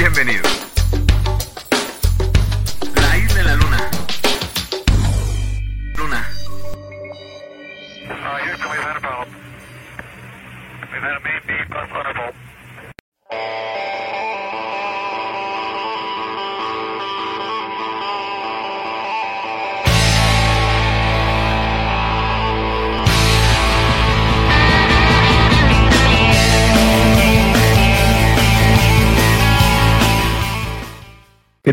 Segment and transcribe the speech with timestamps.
[0.00, 0.59] Bienvenidos.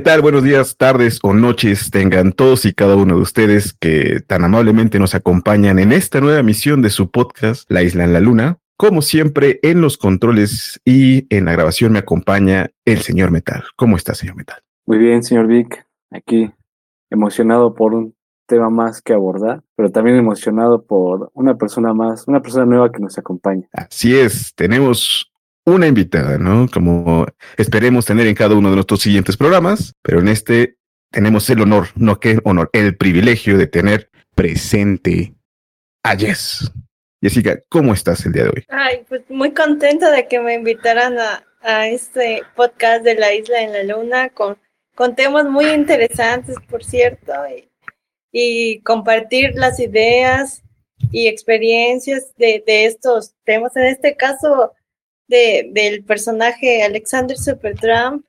[0.08, 0.22] Tal?
[0.22, 5.00] Buenos días, tardes o noches tengan todos y cada uno de ustedes que tan amablemente
[5.00, 8.58] nos acompañan en esta nueva emisión de su podcast La Isla en la Luna.
[8.78, 13.66] Como siempre, en los controles y en la grabación me acompaña el señor Metal.
[13.76, 14.64] ¿Cómo está, señor Metal?
[14.86, 15.86] Muy bien, señor Vic.
[16.10, 16.54] Aquí
[17.10, 22.42] emocionado por un tema más que abordar, pero también emocionado por una persona más, una
[22.42, 23.68] persona nueva que nos acompaña.
[23.74, 25.34] Así es, tenemos
[25.67, 26.70] una invitada, ¿no?
[26.71, 30.77] Como esperemos tener en cada uno de nuestros siguientes programas, pero en este
[31.12, 35.34] tenemos el honor, no que honor, el privilegio de tener presente
[36.04, 36.71] a Jess.
[37.21, 38.65] Jessica, ¿cómo estás el día de hoy?
[38.70, 41.43] Ay, pues muy contenta de que me invitaran a,
[41.87, 44.57] este podcast de la isla en la luna con,
[44.96, 47.70] con temas muy interesantes, por cierto, y,
[48.31, 50.63] y compartir las ideas
[51.12, 53.76] y experiencias de, de estos temas.
[53.76, 54.76] En este caso,
[55.28, 58.26] de, del personaje Alexander Supertramp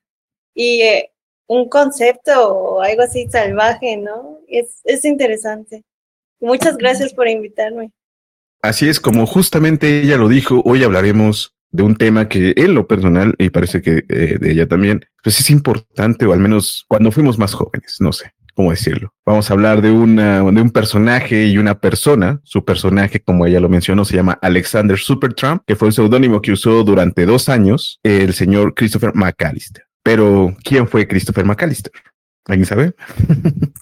[0.54, 1.10] y eh,
[1.46, 4.40] un concepto o algo así salvaje, ¿no?
[4.48, 5.84] Es, es interesante.
[6.40, 7.90] Muchas gracias por invitarme.
[8.62, 12.86] Así es, como justamente ella lo dijo, hoy hablaremos de un tema que en lo
[12.86, 17.12] personal, y parece que eh, de ella también, pues es importante, o al menos cuando
[17.12, 19.14] fuimos más jóvenes, no sé cómo decirlo.
[19.24, 22.40] Vamos a hablar de, una, de un personaje y una persona.
[22.42, 26.50] Su personaje, como ella lo mencionó, se llama Alexander Supertramp, que fue un seudónimo que
[26.50, 29.84] usó durante dos años el señor Christopher McAllister.
[30.02, 31.92] Pero, ¿quién fue Christopher McAllister?
[32.46, 32.94] ¿Alguien sabe?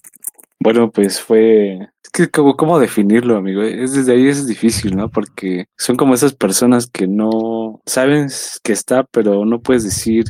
[0.59, 1.79] Bueno, pues fue.
[2.03, 3.63] Es que, ¿cómo, ¿cómo definirlo, amigo?
[3.63, 5.09] Es desde ahí es difícil, ¿no?
[5.11, 8.29] Porque son como esas personas que no saben
[8.65, 10.25] que está, pero no puedes decir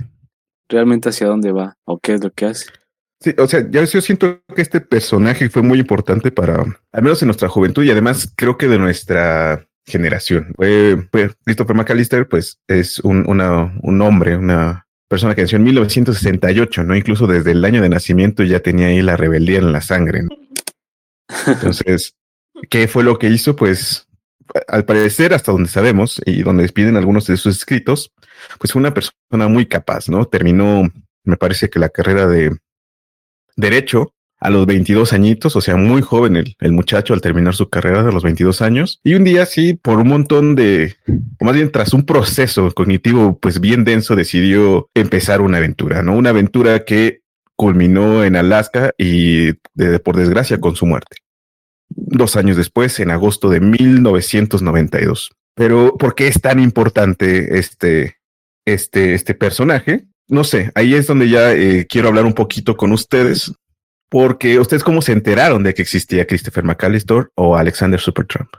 [0.69, 2.67] realmente hacia dónde va o qué es lo que hace.
[3.27, 7.21] Sí, o sea, ya yo siento que este personaje fue muy importante para, al menos
[7.23, 10.53] en nuestra juventud y además creo que de nuestra generación.
[10.55, 16.85] Fue, fue Christopher McAllister, pues es un, un hombre, una persona que nació en 1968,
[16.85, 16.95] ¿no?
[16.95, 20.23] Incluso desde el año de nacimiento ya tenía ahí la rebeldía en la sangre.
[20.23, 20.29] ¿no?
[21.49, 22.15] Entonces,
[22.71, 23.57] ¿qué fue lo que hizo?
[23.57, 24.07] Pues
[24.69, 28.13] al parecer, hasta donde sabemos y donde despiden algunos de sus escritos,
[28.61, 30.27] pues fue una persona muy capaz, ¿no?
[30.27, 30.89] Terminó,
[31.25, 32.57] me parece que la carrera de
[33.56, 37.69] Derecho a los 22 añitos, o sea, muy joven el, el, muchacho al terminar su
[37.69, 39.00] carrera de los 22 años.
[39.03, 40.94] Y un día, sí, por un montón de,
[41.41, 46.15] o más bien tras un proceso cognitivo, pues bien denso, decidió empezar una aventura, ¿no?
[46.15, 47.22] Una aventura que
[47.56, 51.16] culminó en Alaska y, de, por desgracia, con su muerte.
[51.89, 55.31] Dos años después, en agosto de 1992.
[55.55, 58.19] Pero, ¿por qué es tan importante este,
[58.66, 60.05] este, este personaje?
[60.29, 63.53] No sé, ahí es donde ya eh, quiero hablar un poquito con ustedes,
[64.09, 68.51] porque ustedes cómo se enteraron de que existía Christopher McAllister o Alexander Supertramp.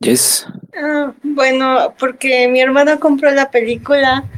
[0.00, 0.46] Yes.
[0.74, 4.28] Uh, bueno, porque mi hermana compró la película,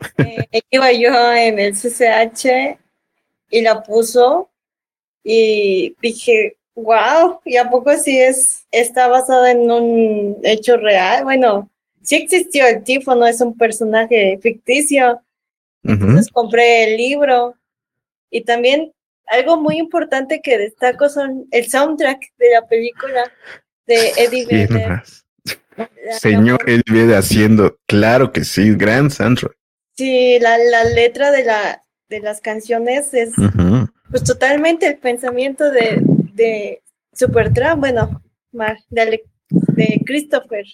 [0.18, 2.78] eh, iba yo en el CCH
[3.50, 4.50] y la puso
[5.22, 11.24] y dije, wow, ¿y a poco sí es, está basada en un hecho real?
[11.24, 11.70] Bueno,
[12.02, 15.20] sí existió el tifo, no es un personaje ficticio
[15.88, 17.54] entonces compré el libro
[18.30, 18.92] y también
[19.26, 23.32] algo muy importante que destaco son el soundtrack de la película
[23.86, 25.02] de Eddie Vedder.
[26.20, 29.56] Señor Eddie Vedder haciendo, claro que sí, gran soundtrack.
[29.96, 33.92] Sí, la, la letra de la de las canciones es uh -huh.
[34.10, 36.00] pues totalmente el pensamiento de,
[36.34, 36.82] de
[37.12, 38.22] Supertramp, bueno,
[38.90, 40.64] de, Ale, de Christopher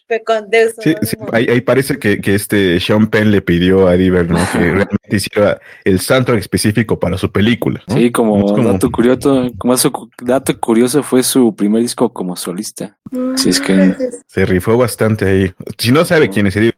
[0.49, 0.75] Deus.
[0.79, 4.39] Sí, sí ahí, ahí, parece que, que, este Sean Penn le pidió a Diver ¿no?
[4.53, 7.83] que realmente hiciera el soundtrack específico para su película.
[7.87, 7.95] ¿no?
[7.95, 12.97] Sí, como, como, Dato, curioso, como su, dato curioso fue su primer disco como solista.
[13.11, 13.95] Mm, sí, es que
[14.27, 15.53] se rifó bastante ahí.
[15.79, 16.73] Si no sabe quién es Eddie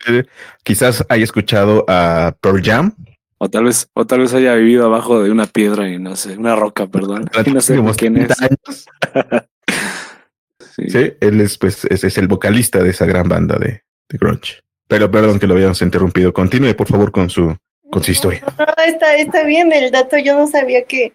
[0.65, 2.95] quizás haya escuchado a Pearl Jam.
[3.39, 6.37] O tal vez, o tal vez haya vivido abajo de una piedra y no sé,
[6.37, 7.29] una roca, perdón.
[7.47, 8.29] Y no sé quién es.
[10.77, 10.91] Sí.
[10.91, 14.61] sí, él es, pues, es, es, el vocalista de esa gran banda de, de grunge.
[14.89, 16.33] Pero perdón que lo habíamos interrumpido.
[16.33, 17.57] Continúe, por favor, con su,
[17.91, 18.43] con su historia.
[18.59, 20.19] No, no, está, está bien el dato.
[20.19, 21.13] Yo no sabía que,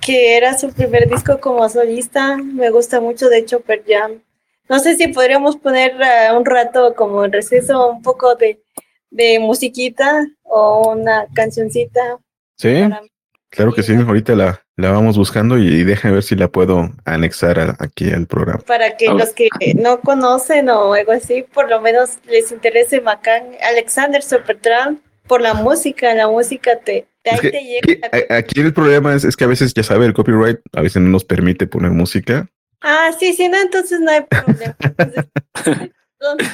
[0.00, 2.36] que era su primer disco como solista.
[2.36, 4.20] Me gusta mucho, de hecho, Per Jam.
[4.68, 8.60] No sé si podríamos poner uh, un rato como en receso un poco de,
[9.10, 12.18] de musiquita o, una cancioncita.
[12.56, 13.02] Sí, para-
[13.50, 13.94] claro que sí.
[13.94, 18.10] Ahorita la, la vamos buscando y, y déjame ver si la puedo anexar a- aquí
[18.10, 18.60] al programa.
[18.66, 23.44] para que los que no conocen o algo así, por lo menos les interese Macán,
[23.62, 28.10] Alexander Supertramp, por la música, la música te, de ahí Es que te Aquí, llega.
[28.30, 31.02] a- aquí el problema es, es que a veces, ya sabe, el copyright a veces
[31.02, 32.46] no nos permite poner música.
[32.80, 34.76] Ah, sí, sí, no, entonces no hay problema.
[34.80, 35.24] Entonces,
[36.20, 36.44] ¿dónde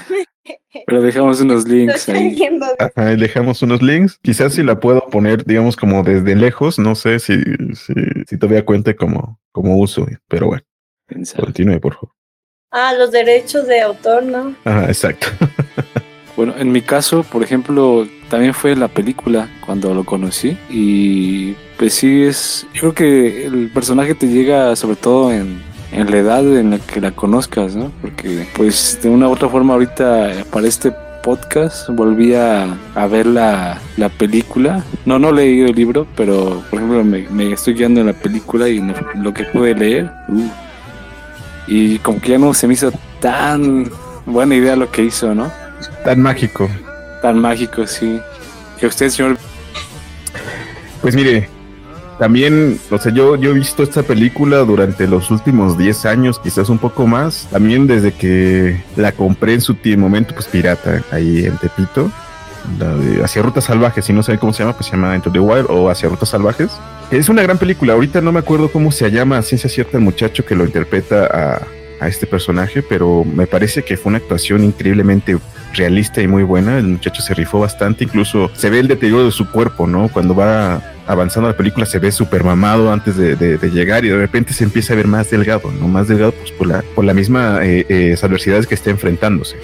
[0.87, 2.37] Pero dejamos unos links ahí.
[2.79, 4.19] Ajá, dejamos unos links.
[4.23, 6.79] Quizás si la puedo poner, digamos, como desde lejos.
[6.79, 7.35] No sé si,
[7.75, 7.95] si,
[8.27, 10.63] si todavía cuente como, como uso, pero bueno,
[11.07, 11.45] Pensar.
[11.45, 12.13] continúe, por favor.
[12.71, 14.55] Ah, los derechos de autor, ¿no?
[14.65, 15.27] Ajá, exacto.
[16.35, 21.93] Bueno, en mi caso, por ejemplo, también fue la película cuando lo conocí y pues
[21.93, 25.61] sí es, yo creo que el personaje te llega sobre todo en,
[25.93, 27.93] en la edad en la que la conozcas, ¿no?
[28.01, 30.93] Porque pues de una u otra forma ahorita para este
[31.23, 34.83] podcast volví a, a ver la, la película.
[35.05, 38.13] No, no he leído el libro, pero por ejemplo me, me estoy guiando en la
[38.13, 38.83] película y
[39.15, 40.11] lo que pude leer.
[40.29, 40.49] uh,
[41.69, 42.91] y como que ya no se me hizo
[43.21, 43.89] tan
[44.27, 45.51] buena idea lo que hizo, ¿no?
[46.05, 46.69] Tan mágico.
[47.23, 48.19] Tan mágico, sí.
[48.81, 49.39] Que usted, señor,
[51.01, 51.49] Pues mire,
[52.19, 56.69] también, o sea, yo, yo he visto esta película durante los últimos 10 años, quizás
[56.69, 57.49] un poco más.
[57.51, 62.11] También desde que la compré en su momento, pues pirata, ahí en Tepito.
[62.79, 65.33] La de Hacia Rutas Salvajes, si no saben cómo se llama, pues se llama Into
[65.33, 66.71] the Wild o Hacia Rutas Salvajes.
[67.11, 67.95] Es una gran película.
[67.95, 71.27] Ahorita no me acuerdo cómo se llama a ciencia cierta el muchacho que lo interpreta
[71.27, 71.67] a,
[72.05, 75.37] a este personaje, pero me parece que fue una actuación increíblemente
[75.75, 76.79] realista y muy buena.
[76.79, 80.09] El muchacho se rifó bastante, incluso se ve el deterioro de su cuerpo, ¿no?
[80.09, 84.09] Cuando va avanzando la película se ve súper mamado antes de, de- de llegar y
[84.09, 85.89] de repente se empieza a ver más delgado, ¿no?
[85.89, 89.57] Más delgado pues por la, por la misma eh, eh, adversidades que está enfrentándose.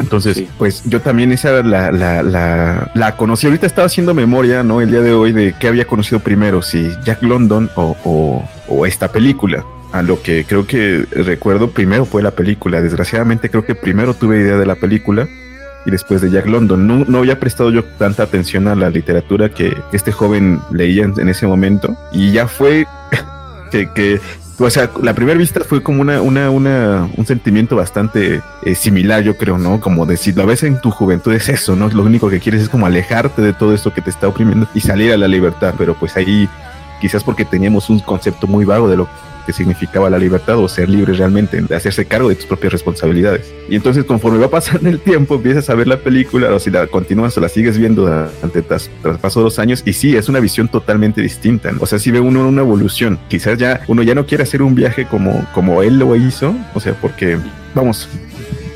[0.00, 0.48] Entonces, Sí.
[0.58, 3.46] pues yo también esa la, la, la, la conocí.
[3.46, 4.80] Ahorita estaba haciendo memoria, ¿no?
[4.80, 8.86] El día de hoy de qué había conocido primero, si Jack London o, o, o
[8.86, 9.64] esta película.
[9.92, 12.82] A lo que creo que recuerdo primero fue la película.
[12.82, 15.28] Desgraciadamente creo que primero tuve idea de la película
[15.86, 16.86] y después de Jack London.
[16.86, 21.28] No, no había prestado yo tanta atención a la literatura que este joven leía en,
[21.28, 22.86] ese momento y ya fue
[23.70, 24.20] que, que
[24.58, 29.22] o sea, la primera vista fue como una, una, una, un sentimiento bastante eh, similar,
[29.22, 29.80] yo creo, ¿no?
[29.80, 31.88] Como decir, a veces en tu juventud es eso, ¿no?
[31.88, 34.80] Lo único que quieres es como alejarte de todo esto que te está oprimiendo y
[34.80, 36.48] salir a la libertad, pero pues ahí
[37.00, 39.08] quizás porque teníamos un concepto muy vago de lo
[39.44, 43.52] que significaba la libertad o ser libre realmente, de hacerse cargo de tus propias responsabilidades.
[43.68, 46.86] Y entonces conforme va pasando el tiempo, empiezas a ver la película o si la
[46.86, 48.06] continúas o la sigues viendo
[48.42, 51.72] ante tras, tras paso de años y sí, es una visión totalmente distinta.
[51.72, 51.78] ¿no?
[51.80, 53.18] O sea, si ve uno una evolución.
[53.28, 56.80] Quizás ya uno ya no quiere hacer un viaje como, como él lo hizo, o
[56.80, 57.38] sea, porque,
[57.74, 58.08] vamos,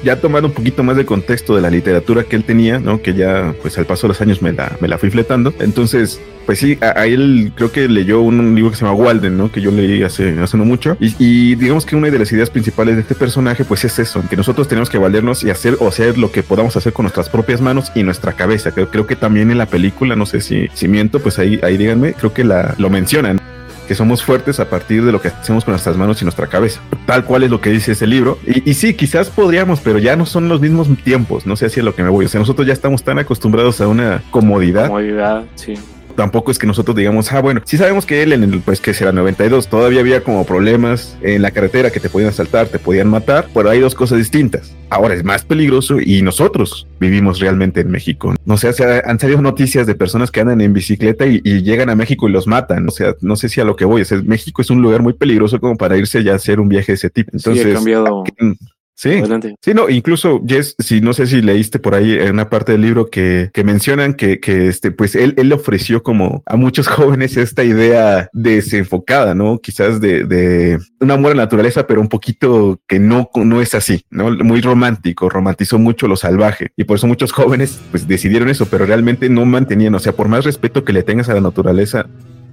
[0.09, 3.03] ya tomando un poquito más de contexto de la literatura que él tenía, ¿no?
[3.03, 5.53] Que ya, pues al paso de los años me la, me la fui fletando.
[5.61, 9.53] Entonces, pues sí, a, él creo que leyó un, libro que se llama Walden, ¿no?
[9.53, 10.97] Que yo leí hace, hace no mucho.
[10.99, 14.37] Y, digamos que una de las ideas principales de este personaje, pues es eso, que
[14.37, 17.61] nosotros tenemos que valernos y hacer o hacer lo que podamos hacer con nuestras propias
[17.61, 18.73] manos y nuestra cabeza.
[18.73, 21.77] Creo, creo que también en la película, no sé si, si miento, pues ahí, ahí
[21.77, 23.39] díganme, creo que la, lo mencionan
[23.89, 26.81] que somos fuertes a partir de lo que hacemos con nuestras manos y nuestra cabeza.
[27.07, 28.39] Tal cual es lo que dice ese libro.
[28.47, 31.47] Y, y sí, quizás podríamos, pero ya no son los mismos tiempos.
[31.47, 32.27] No sé hacia lo que me voy.
[32.27, 34.87] O sea, nosotros ya estamos tan acostumbrados a una comodidad.
[34.87, 35.75] comodidad, sí.
[36.19, 38.93] Tampoco es que nosotros digamos, ah, bueno, sí sabemos que él en el, pues que
[38.93, 43.09] será 92, todavía había como problemas en la carretera que te podían asaltar, te podían
[43.09, 44.75] matar, pero hay dos cosas distintas.
[44.91, 48.35] Ahora es más peligroso y nosotros vivimos realmente en México.
[48.45, 51.89] No sé, sea, han salido noticias de personas que andan en bicicleta y, y llegan
[51.89, 52.89] a México y los matan.
[52.89, 54.03] O sea, no sé si a lo que voy.
[54.03, 56.69] O sea, México es un lugar muy peligroso como para irse ya a hacer un
[56.69, 57.31] viaje de ese tipo.
[57.33, 58.59] Entonces, sí.
[58.99, 59.11] Sí.
[59.11, 59.55] Adelante.
[59.63, 62.83] Sí, no, incluso Jess, si no sé si leíste por ahí en una parte del
[62.83, 67.37] libro que, que mencionan que, que este, pues él, él ofreció como a muchos jóvenes
[67.37, 69.59] esta idea desenfocada, ¿no?
[69.59, 73.75] Quizás de, de un amor a la naturaleza, pero un poquito que no, no es
[73.75, 74.31] así, ¿no?
[74.31, 78.87] Muy romántico, romantizó mucho lo salvaje y por eso muchos jóvenes pues decidieron eso, pero
[78.87, 82.07] realmente no mantenían, o sea, por más respeto que le tengas a la naturaleza,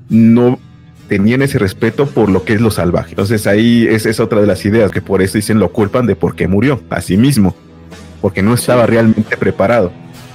[0.10, 0.60] no
[1.08, 3.12] tenían ese respeto por lo que es lo salvaje.
[3.12, 6.16] Entonces ahí es, es otra de las ideas que por eso dicen lo culpan de
[6.16, 7.56] por qué murió a sí mismo,
[8.22, 9.92] porque no estaba realmente preparado.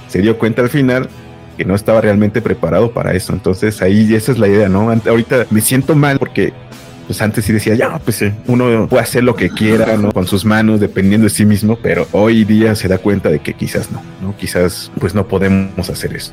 [0.07, 1.09] Se dio cuenta al final
[1.57, 3.33] que no estaba realmente preparado para eso.
[3.33, 4.89] Entonces ahí esa es la idea, ¿no?
[5.05, 6.53] Ahorita me siento mal porque
[7.07, 10.13] pues antes sí decía, ya, pues eh, uno puede hacer lo que quiera, ¿no?
[10.13, 13.53] Con sus manos, dependiendo de sí mismo, pero hoy día se da cuenta de que
[13.53, 14.35] quizás no, ¿no?
[14.37, 16.31] Quizás pues no podemos hacer eso.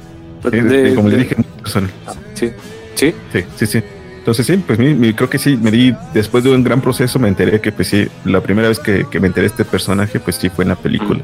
[0.52, 1.90] Eh, De- como le de- dije, son-
[2.35, 2.50] Sí,
[2.95, 3.83] sí, Sí, sí, sí.
[4.28, 7.18] Entonces sí, pues mi, mi- creo que sí, me di, después de un gran proceso
[7.18, 10.20] me enteré que pues sí, la primera vez que, que me enteré de este personaje,
[10.20, 11.20] pues sí fue en la película.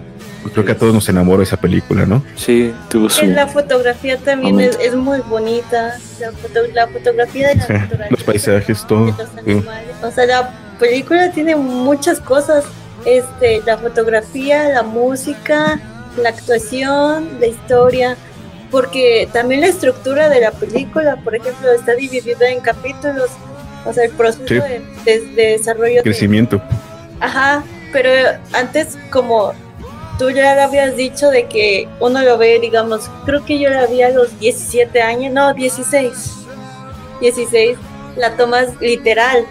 [0.54, 2.24] creo que a todos nos enamoró esa película, ¿no?
[2.34, 3.26] Sí, tuvo su...
[3.26, 5.98] La fotografía también es, es muy bonita.
[6.18, 9.04] La, foto- la fotografía de la naturaleza, Los paisajes, todo.
[9.04, 9.90] de los animales.
[10.02, 12.64] O sea, la película tiene muchas cosas.
[13.04, 15.78] Este, la fotografía, la música,
[16.16, 18.16] la actuación, la historia.
[18.74, 23.30] Porque también la estructura de la película, por ejemplo, está dividida en capítulos.
[23.86, 24.54] O sea, el proceso Sí.
[24.56, 26.60] de, de- de desarrollo de, Crecimiento.
[27.20, 27.62] Ajá,
[27.92, 28.10] pero
[28.52, 29.52] antes como
[30.18, 33.86] tú ya lo habías dicho de que uno lo ve, digamos, creo que yo la
[33.86, 36.32] vi a los 17 años, no, 16.
[37.20, 37.78] 16,
[38.16, 39.46] la tomas literal.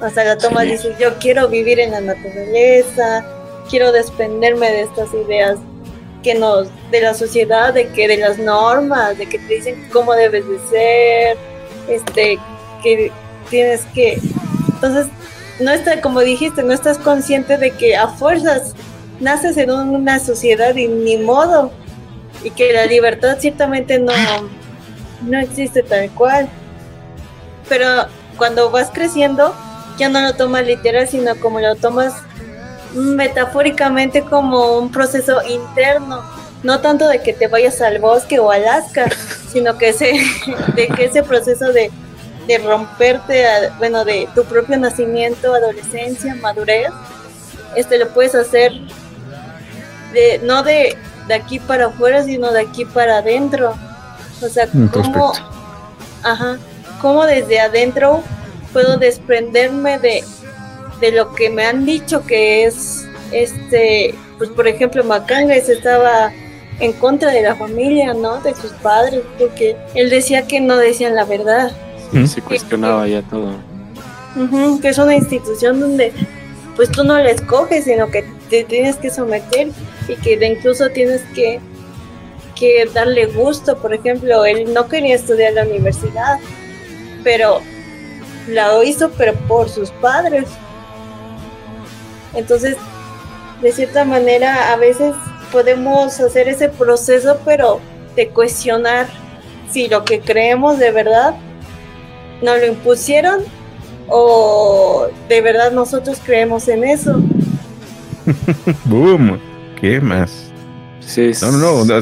[0.00, 0.68] O sea, la tomas Sí.
[0.70, 3.24] y dices, yo quiero vivir en la naturaleza,
[3.70, 5.58] quiero desprenderme de estas ideas
[6.32, 10.58] de la sociedad, de que de las normas, de que te dicen cómo debes de
[10.70, 11.36] ser,
[11.88, 12.38] este,
[12.82, 13.12] que
[13.50, 14.18] tienes que,
[14.68, 15.06] entonces,
[15.60, 18.74] no está, como dijiste, no estás consciente de que a fuerzas
[19.20, 21.70] naces en una sociedad y ni modo,
[22.42, 24.12] y que la libertad ciertamente no,
[25.22, 26.48] no existe tal cual.
[27.68, 29.54] Pero cuando vas creciendo,
[29.96, 32.14] ya no lo tomas literal, sino como lo tomas
[32.94, 36.22] metafóricamente como un proceso interno.
[36.62, 39.06] No tanto de que te vayas al bosque o Alaska,
[39.52, 40.12] sino que ese,
[40.74, 41.90] de que ese proceso de,
[42.46, 46.88] de romperte, a- bueno, de tu propio nacimiento, adolescencia, madurez,
[47.76, 48.72] este lo puedes hacer
[50.12, 50.96] de, no de,
[51.28, 53.74] de aquí para afuera, sino de aquí para adentro.
[54.40, 55.32] O sea, cómo, Introspecto.
[56.22, 56.56] ajá,
[57.00, 58.22] cómo desde adentro
[58.72, 60.24] puedo desprenderme de,
[61.04, 66.32] de lo que me han dicho que es, este, pues por ejemplo, Macangues estaba
[66.80, 68.40] en contra de la familia, ¿no?
[68.40, 71.72] De sus padres, porque él decía que no decían la verdad.
[72.12, 72.24] ¿Mm?
[72.24, 73.52] Se cuestionaba ya todo.
[74.80, 76.12] Que es una institución donde
[76.74, 79.68] pues tú no la escoges, sino que te tienes que someter
[80.08, 81.60] y que de incluso tienes que,
[82.56, 83.76] que darle gusto.
[83.76, 86.38] Por ejemplo, él no quería estudiar la universidad,
[87.22, 87.60] pero
[88.48, 90.46] la hizo, pero por sus padres.
[92.36, 92.76] Entonces,
[93.62, 95.14] de cierta manera, a veces
[95.52, 97.80] podemos hacer ese proceso, pero
[98.16, 99.06] de cuestionar
[99.70, 101.34] si lo que creemos de verdad
[102.42, 103.40] nos lo impusieron
[104.08, 107.20] o de verdad nosotros creemos en eso.
[108.84, 109.38] Boom.
[109.80, 110.50] ¿Qué más?
[111.00, 111.98] Sí, es- No, no, no.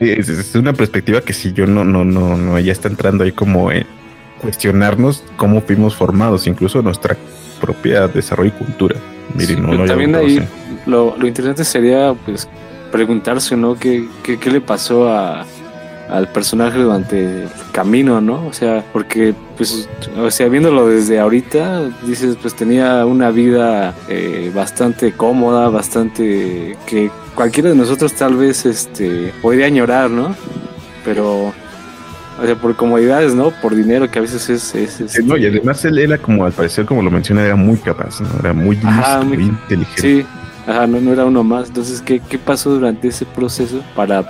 [0.00, 3.70] es una perspectiva que si yo no, no, no, no, ya está entrando ahí como
[3.72, 3.86] en
[4.40, 7.16] cuestionarnos cómo fuimos formados, incluso nuestra
[7.60, 8.96] propia desarrollo y cultura.
[9.34, 10.48] Miren, Sí, no, pero no, ya también ahí
[10.86, 12.48] lo, lo interesante sería pues
[12.92, 13.74] preguntarse, ¿no?
[13.76, 15.44] ¿Qué, qué, qué le pasó a,
[16.08, 18.46] al personaje durante el camino, ¿no?
[18.46, 24.50] O sea, porque pues, o sea, viéndolo desde ahorita, dices, pues tenía una vida eh,
[24.54, 30.36] bastante cómoda, bastante que cualquiera de nosotros tal vez este podría añorar, ¿no?
[31.04, 31.52] Pero
[32.42, 33.50] o sea, por comodidades, ¿no?
[33.62, 34.74] Por dinero, que a veces es...
[34.74, 37.76] es, no, y este, además él era como, al parecer, como lo menciona, era muy
[37.76, 38.28] capaz, ¿no?
[38.40, 40.00] Era muy, Ajá, listo, muy- muy inteligente.
[40.02, 40.26] Sí,
[40.66, 41.68] ajá, no, no era uno más.
[41.68, 44.24] Entonces, ¿qué, ¿qué pasó durante ese proceso para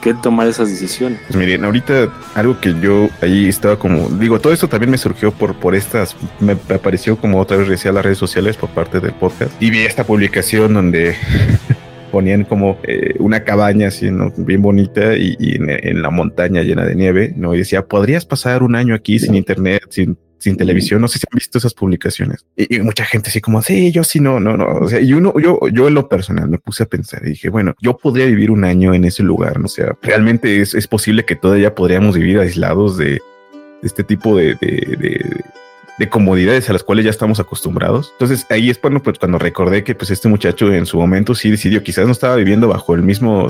[0.00, 1.20] que él tomara esas decisiones?
[1.26, 5.32] Pues miren, ahorita algo que yo ahí estaba como, digo, todo esto también me surgió
[5.32, 9.12] por, por estas, me apareció como otra vez decía las redes sociales por parte del
[9.12, 11.16] podcast y vi esta publicación donde
[12.16, 14.32] ponían como eh, una cabaña así, ¿no?
[14.38, 17.54] Bien bonita y, y en, en la montaña llena de nieve, ¿no?
[17.54, 21.24] Y decía, podrías pasar un año aquí sin internet, sin sin televisión, no sé si
[21.30, 24.56] han visto esas publicaciones y, y mucha gente así como, sí, yo sí, no, no,
[24.56, 27.30] no, o sea, y uno, yo, yo en lo personal me puse a pensar y
[27.30, 29.64] dije, bueno, yo podría vivir un año en ese lugar, ¿no?
[29.64, 33.18] o sea, realmente es, es posible que todavía podríamos vivir aislados de,
[33.82, 35.44] este tipo de, de, de,
[35.98, 38.10] de comodidades a las cuales ya estamos acostumbrados.
[38.12, 41.50] Entonces ahí es cuando, pues, cuando recordé que pues este muchacho en su momento sí
[41.50, 43.48] decidió, quizás no estaba viviendo bajo el mismo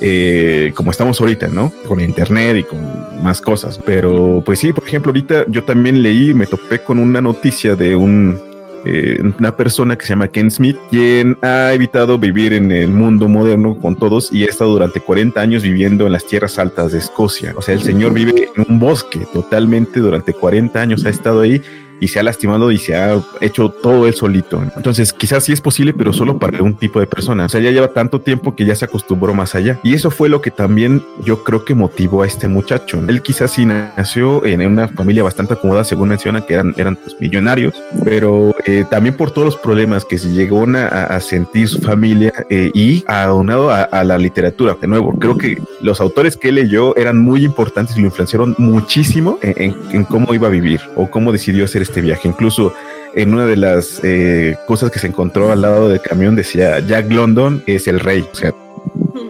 [0.00, 1.72] eh, como estamos ahorita, ¿no?
[1.86, 3.78] Con internet y con más cosas.
[3.84, 7.94] Pero pues sí, por ejemplo, ahorita yo también leí, me topé con una noticia de
[7.94, 8.51] un,
[8.84, 13.28] eh, una persona que se llama Ken Smith, quien ha evitado vivir en el mundo
[13.28, 16.98] moderno con todos y ha estado durante 40 años viviendo en las tierras altas de
[16.98, 17.54] Escocia.
[17.56, 21.62] O sea, el señor vive en un bosque totalmente durante 40 años, ha estado ahí
[22.02, 24.60] y se ha lastimado y se ha hecho todo él solito.
[24.76, 27.44] Entonces, quizás sí es posible, pero solo para un tipo de persona.
[27.46, 29.78] O sea, ya lleva tanto tiempo que ya se acostumbró más allá.
[29.84, 33.00] Y eso fue lo que también yo creo que motivó a este muchacho.
[33.06, 37.14] Él quizás sí nació en una familia bastante acomodada, según menciona, que eran, eran pues,
[37.20, 37.72] millonarios,
[38.04, 42.32] pero eh, también por todos los problemas que se llegó a, a sentir su familia
[42.50, 44.76] eh, y aunado a, a la literatura.
[44.80, 49.38] De nuevo, creo que los autores que leyó eran muy importantes y lo influenciaron muchísimo
[49.40, 52.28] en, en, en cómo iba a vivir o cómo decidió hacer este viaje.
[52.28, 52.72] Incluso
[53.14, 57.10] en una de las eh, cosas que se encontró al lado del camión decía Jack
[57.10, 58.24] London es el rey.
[58.32, 58.54] O sea,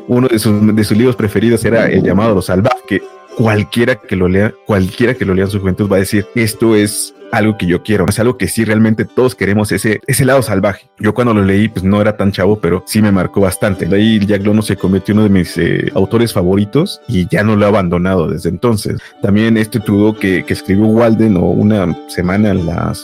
[0.09, 3.03] uno de sus, de sus libros preferidos era El llamado a los salvajes, que
[3.37, 6.77] cualquiera que lo lea, cualquiera que lo lea en su juventud va a decir, esto
[6.77, 10.43] es algo que yo quiero, es algo que sí realmente todos queremos, ese, ese lado
[10.43, 10.91] salvaje.
[10.99, 13.87] Yo cuando lo leí, pues no era tan chavo, pero sí me marcó bastante.
[13.87, 17.43] De ahí Jack London se convirtió en uno de mis eh, autores favoritos y ya
[17.43, 19.01] no lo he abandonado desde entonces.
[19.23, 23.03] También este Trudeau que, que escribió Walden o una semana en las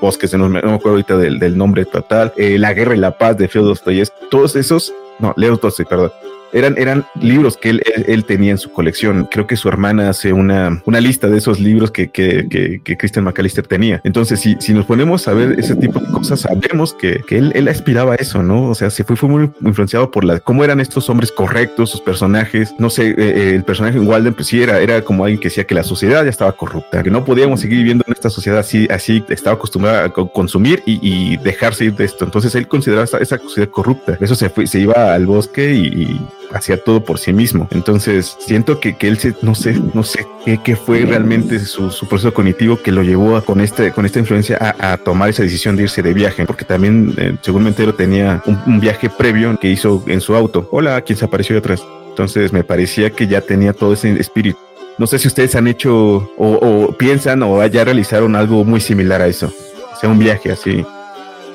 [0.00, 3.36] bosques, no me acuerdo ahorita del, del nombre total, eh, La guerra y la paz
[3.36, 6.10] de Fyodor Dostoyevsky, todos esos, no, Leo Tolstoy, perdón,
[6.52, 9.28] eran, eran libros que él, él, tenía en su colección.
[9.30, 13.24] Creo que su hermana hace una, una lista de esos libros que, que, que, Christian
[13.24, 14.00] McAllister tenía.
[14.04, 17.52] Entonces, si, si nos ponemos a ver ese tipo de cosas, sabemos que, que él,
[17.54, 18.68] él aspiraba a eso, ¿no?
[18.68, 22.00] O sea, se fue, fue muy influenciado por la, cómo eran estos hombres correctos, sus
[22.00, 22.74] personajes.
[22.78, 25.64] No sé, eh, el personaje en Walden, pues sí, era, era como alguien que decía
[25.64, 28.86] que la sociedad ya estaba corrupta, que no podíamos seguir viviendo en esta sociedad así,
[28.90, 32.24] así estaba acostumbrada a consumir y, y dejarse ir de esto.
[32.24, 34.18] Entonces, él consideraba esa, sociedad corrupta.
[34.20, 36.20] Eso se fue, se iba al bosque y
[36.52, 37.68] hacía todo por sí mismo.
[37.70, 41.90] Entonces, siento que, que él se, no sé, no sé qué, qué fue realmente su,
[41.90, 45.30] su, proceso cognitivo que lo llevó a, con, este, con esta influencia a, a, tomar
[45.30, 48.80] esa decisión de irse de viaje, porque también, eh, según me entero, tenía un, un,
[48.80, 50.68] viaje previo que hizo en su auto.
[50.70, 51.82] Hola, ¿quién se apareció de atrás?
[52.08, 54.58] Entonces, me parecía que ya tenía todo ese espíritu.
[54.98, 59.22] No sé si ustedes han hecho o, o piensan o ya realizaron algo muy similar
[59.22, 59.52] a eso.
[59.98, 60.84] Sea, un viaje así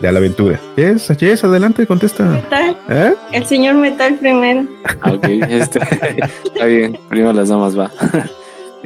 [0.01, 0.59] de a la aventura.
[0.75, 2.23] Yes, yes, adelante, contesta.
[2.23, 2.77] Metal.
[2.89, 3.13] ¿Eh?
[3.31, 4.67] El señor Metal primero.
[5.13, 5.79] Ok, este,
[6.45, 7.91] está bien, primero las damas va.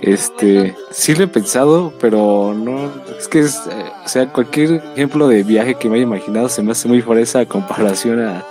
[0.01, 2.89] Este, sí lo he pensado, pero no,
[3.19, 6.63] es que es, eh, o sea, cualquier ejemplo de viaje que me haya imaginado se
[6.63, 8.45] me hace muy fresa a comparación a,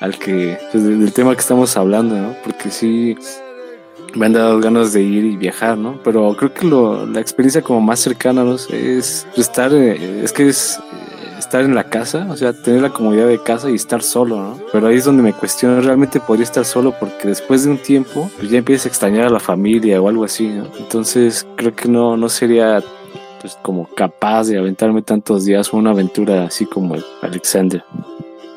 [0.00, 2.34] al que, pues, del tema que estamos hablando, ¿no?
[2.42, 3.16] Porque sí,
[4.14, 6.00] me han dado ganas de ir y viajar, ¿no?
[6.02, 8.56] Pero creo que lo, la experiencia como más cercana, ¿no?
[8.56, 10.80] Es estar, eh, es que es
[11.48, 14.60] estar en la casa, o sea, tener la comodidad de casa y estar solo, ¿no?
[14.70, 16.94] Pero ahí es donde me cuestiono, ¿realmente podría estar solo?
[17.00, 20.24] Porque después de un tiempo, pues ya empiezas a extrañar a la familia o algo
[20.24, 20.66] así, ¿no?
[20.78, 22.82] Entonces creo que no, no sería
[23.40, 27.82] pues como capaz de aventarme tantos días una aventura así como el Alexander.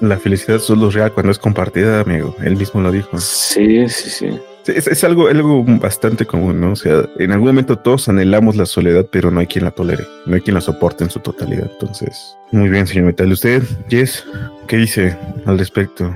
[0.01, 2.35] La felicidad solo es real cuando es compartida, amigo.
[2.43, 3.17] Él mismo lo dijo.
[3.19, 4.39] Sí, sí, sí.
[4.67, 6.73] Es, es, algo, algo bastante común, ¿no?
[6.73, 10.05] O sea, en algún momento todos anhelamos la soledad, pero no hay quien la tolere,
[10.25, 11.69] no hay quien la soporte en su totalidad.
[11.71, 13.31] Entonces, muy bien, señor Metal.
[13.31, 14.25] ¿Usted, Jess,
[14.67, 16.15] qué dice al respecto?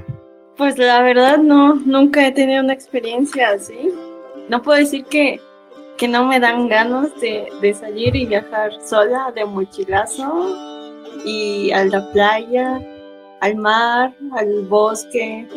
[0.57, 3.89] Pues la verdad, no, nunca he tenido una experiencia así.
[4.47, 5.41] No puedo decir que,
[5.97, 10.55] que no me dan ganas de, de salir y viajar sola de mochilazo
[11.25, 12.79] y a la playa,
[13.41, 15.47] al mar, al bosque,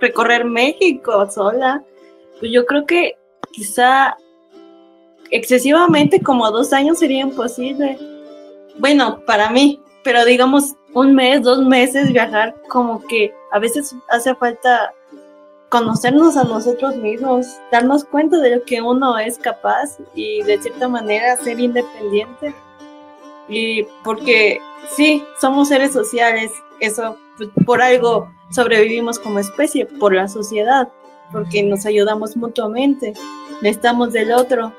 [0.00, 1.82] recorrer México sola.
[2.40, 3.16] Pues yo creo que
[3.52, 4.16] quizá
[5.30, 7.98] excesivamente como dos años sería imposible.
[8.78, 14.34] Bueno, para mí, pero digamos un mes, dos meses viajar, como que a veces hace
[14.34, 14.92] falta
[15.68, 20.88] conocernos a nosotros mismos, darnos cuenta de lo que uno es capaz y de cierta
[20.88, 22.54] manera ser independiente.
[23.48, 24.58] Y porque
[24.94, 27.16] sí, somos seres sociales, eso
[27.64, 30.88] por algo sobrevivimos como especie, por la sociedad,
[31.32, 33.14] porque nos ayudamos mutuamente,
[33.62, 34.72] necesitamos del otro.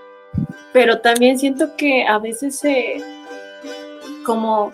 [0.73, 3.01] Pero también siento que a veces se,
[4.25, 4.71] como,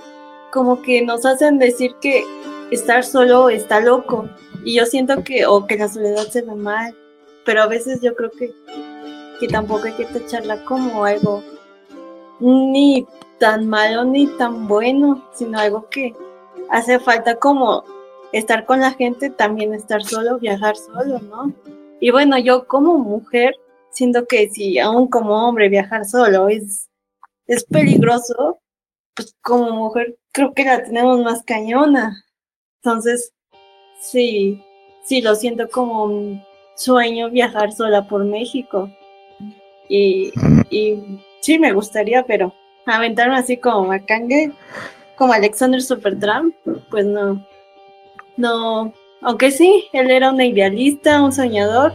[0.52, 2.24] como que nos hacen decir que
[2.72, 4.28] estar solo está loco.
[4.64, 6.96] Y yo siento que, o que la soledad se ve mal,
[7.46, 8.52] pero a veces yo creo que,
[9.40, 11.44] que tampoco hay que tacharla como algo
[12.40, 13.06] ni
[13.40, 16.14] tan malo ni tan bueno, sino algo que
[16.70, 17.84] hace falta como
[18.32, 21.54] estar con la gente, también estar solo, viajar solo, ¿no?
[22.00, 23.56] Y bueno, yo como mujer,
[23.92, 26.90] siento que si aún como hombre viajar solo es,
[27.48, 28.60] es peligroso,
[29.16, 32.26] pues como mujer creo que la tenemos más cañona.
[32.84, 33.34] Entonces,
[34.02, 34.62] sí,
[35.04, 36.44] sí, lo siento como un
[36.76, 38.90] sueño viajar sola por México.
[39.88, 40.34] Y,
[40.70, 42.54] y sí, me gustaría, pero
[42.86, 44.52] aventarme así como Macangue,
[45.16, 46.54] como Alexander Supertramp,
[46.90, 47.46] pues no,
[48.38, 51.94] no, aunque sí, él era un idealista, un soñador.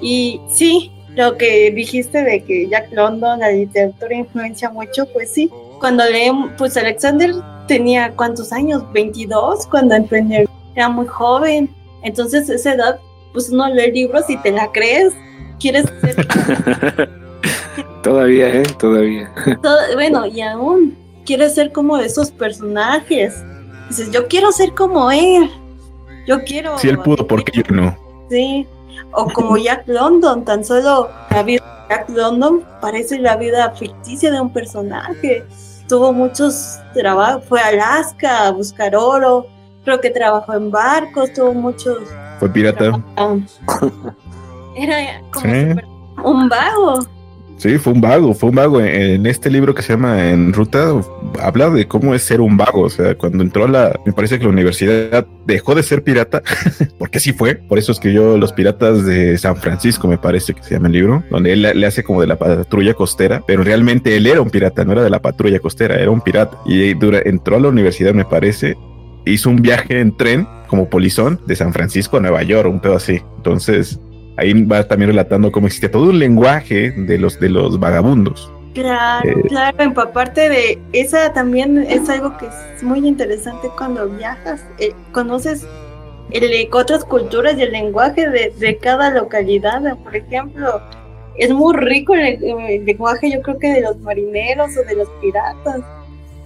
[0.00, 5.50] Y sí, lo que dijiste de que Jack London, la literatura influencia mucho, pues sí.
[5.80, 7.32] Cuando leemos, pues Alexander
[7.66, 11.70] tenía cuántos años, 22 cuando emprendió, era muy joven.
[12.02, 12.98] Entonces, esa edad,
[13.32, 15.14] pues uno lee libros y te la crees.
[15.58, 17.08] ¿Quieres ser?
[18.04, 18.62] Todavía, ¿eh?
[18.78, 19.32] Todavía.
[19.62, 23.42] Todo, bueno, y aún quieres ser como de esos personajes.
[23.88, 25.50] Dices, yo quiero ser como él.
[26.26, 26.78] Yo quiero.
[26.78, 27.96] Si él pudo, ¿por qué yo no?
[28.30, 28.66] Sí.
[29.12, 34.30] O como Jack London, tan solo la vida de Jack London parece la vida ficticia
[34.30, 35.44] de un personaje.
[35.88, 39.46] Tuvo muchos trabajos, fue a Alaska a buscar oro,
[39.84, 41.98] creo que trabajó en barcos, tuvo muchos
[42.38, 43.02] Fue pirata.
[44.76, 45.66] Era como Sí.
[46.24, 46.98] un vago.
[47.56, 48.80] Sí, fue un vago, fue un vago.
[48.80, 50.92] En, este libro que se llama En Ruta,
[51.40, 52.82] habla de cómo es ser un vago.
[52.82, 56.42] O sea, cuando entró a la, me parece que la universidad dejó de ser pirata,
[56.98, 57.54] porque sí fue.
[57.54, 61.24] Por eso escribió Los Piratas de San Francisco, me parece que se llama el libro,
[61.30, 64.84] donde él le hace como de la patrulla costera, pero realmente él era un pirata,
[64.84, 66.58] no era de la patrulla costera, era un pirata.
[66.66, 68.76] Y dura, entró a la universidad, me parece,
[69.24, 72.96] hizo un viaje en tren como polizón de San Francisco a Nueva York, un pedo
[72.96, 73.22] así.
[73.36, 74.00] Entonces,
[74.36, 78.50] ahí va también relatando cómo existía todo un lenguaje de los, de los vagabundos.
[78.74, 79.42] Claro, Eh.
[79.48, 85.64] claro, empaparte de esa también es algo que es muy interesante cuando viajas, eh, conoces
[86.30, 90.80] el, otras culturas y el lenguaje de, de cada localidad, por ejemplo,
[91.36, 95.08] es muy rico el, el lenguaje yo creo que de los marineros o de los
[95.20, 95.80] piratas,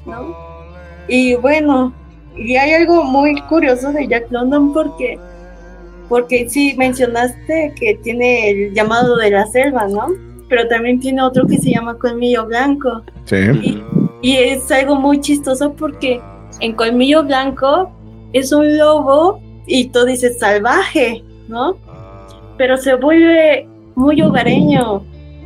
[0.04, 0.36] ¿no?
[1.08, 1.94] Y bueno,
[2.36, 5.18] y hay algo muy curioso de Jack London porque,
[6.08, 10.06] porque sí mencionaste que tiene el llamado de la selva, ¿no?
[10.48, 13.02] Pero también tiene otro que se llama Colmillo Blanco.
[13.24, 13.36] Sí.
[13.36, 13.82] Y,
[14.22, 16.20] y es algo muy chistoso porque
[16.60, 17.90] en Colmillo Blanco
[18.32, 21.76] es un lobo y tú dices salvaje, ¿no?
[22.56, 25.04] Pero se vuelve muy hogareño.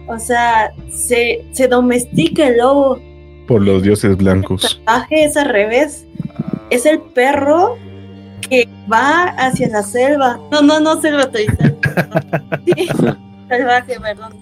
[0.08, 2.98] O sea, se, se domestica el lobo.
[3.46, 4.62] Por los dioses blancos.
[4.62, 6.06] Salvaje es al revés.
[6.70, 7.76] Es el perro
[8.52, 10.38] que va hacia la selva.
[10.50, 11.24] No, no, no selva.
[12.66, 12.86] Sí,
[13.48, 14.32] salvaje, perdón.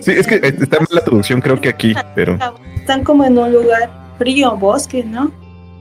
[0.00, 2.38] Sí, es que está mal la traducción, creo que aquí, pero.
[2.76, 5.30] Están como en un lugar frío, bosque, ¿no?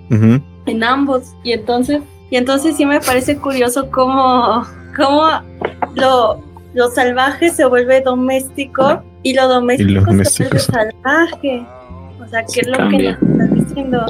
[0.09, 1.33] en ambos.
[1.43, 4.63] Y entonces, y entonces sí me parece curioso cómo,
[4.95, 5.27] cómo
[5.95, 11.65] lo, lo salvaje se vuelve doméstico y lo doméstico, Y lo doméstico se vuelve salvaje.
[12.23, 13.17] O sea, ¿qué Se es lo cambia.
[13.19, 14.05] que nos está diciendo?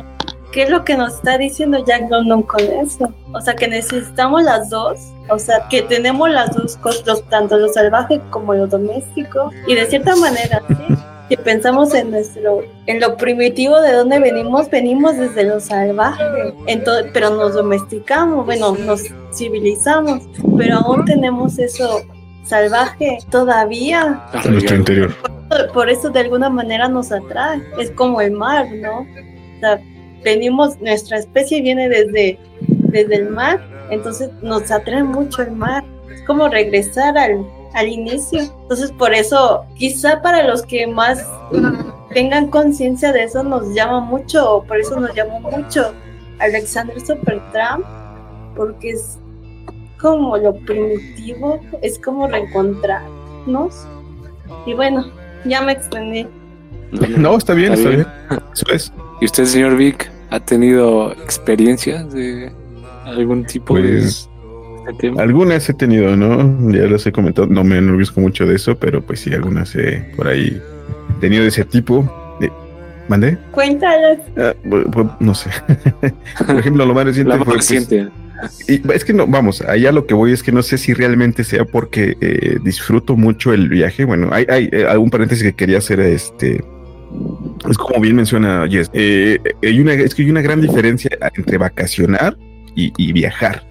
[0.55, 3.13] ¿Qué es lo que nos está diciendo Jack London con eso?
[3.33, 4.97] O sea, que necesitamos las dos.
[5.29, 9.51] O sea, que tenemos las dos cosas, tanto lo salvaje como lo doméstico.
[9.67, 10.95] Y de cierta manera, sí.
[11.27, 16.23] Si pensamos en nuestro, en lo primitivo de donde venimos, venimos desde lo salvaje,
[16.67, 20.23] Entonces, pero nos domesticamos, bueno, nos civilizamos,
[20.57, 21.99] pero aún tenemos eso
[22.45, 24.23] salvaje todavía.
[24.45, 25.13] En nuestro interior.
[25.73, 27.61] Por eso de alguna manera nos atrae.
[27.77, 28.99] Es como el mar, ¿no?
[28.99, 29.81] O sea,
[30.25, 32.37] venimos, nuestra especie viene desde,
[32.89, 33.61] desde el mar,
[33.91, 35.83] entonces nos atrae mucho el mar.
[36.13, 38.41] Es como regresar al, al inicio.
[38.63, 41.25] Entonces por eso, quizá para los que más
[42.13, 45.93] tengan conciencia de eso nos llama mucho, por eso nos llamó mucho
[46.39, 47.85] Alexander Supertramp,
[48.55, 49.17] porque es
[50.01, 53.87] como lo primitivo, es como reencontrarnos.
[54.65, 55.05] Y bueno,
[55.45, 56.27] ya me extendí.
[57.17, 58.07] No, está bien, Está está bien.
[58.29, 58.41] bien.
[58.53, 58.93] Eso es.
[59.21, 62.51] ¿Y usted, señor Vic, ha tenido experiencias de
[63.05, 64.29] algún tipo Pues,
[64.85, 65.21] de, de tema?
[65.21, 66.71] Algunas he tenido, ¿no?
[66.71, 67.47] Ya las he comentado.
[67.47, 70.61] No me enorgulezco mucho de eso, pero pues sí, algunas he por ahí
[71.19, 72.37] tenido de ese tipo.
[72.39, 72.51] De...
[73.07, 73.37] ¿Mandé?
[73.51, 74.19] Cuéntalas.
[74.37, 74.53] Ah,
[75.19, 75.49] no sé.
[76.45, 78.11] Por ejemplo, lo más reciente La fue, más pues, reciente.
[78.67, 81.43] Y es que no, vamos, allá lo que voy es que no sé si realmente
[81.43, 84.05] sea porque eh, disfruto mucho el viaje.
[84.05, 86.63] Bueno, hay, hay eh, algún paréntesis que quería hacer, este,
[87.69, 91.57] es como bien menciona Jess, eh, hay una, es que hay una gran diferencia entre
[91.57, 92.37] vacacionar
[92.75, 93.67] y, y viajar.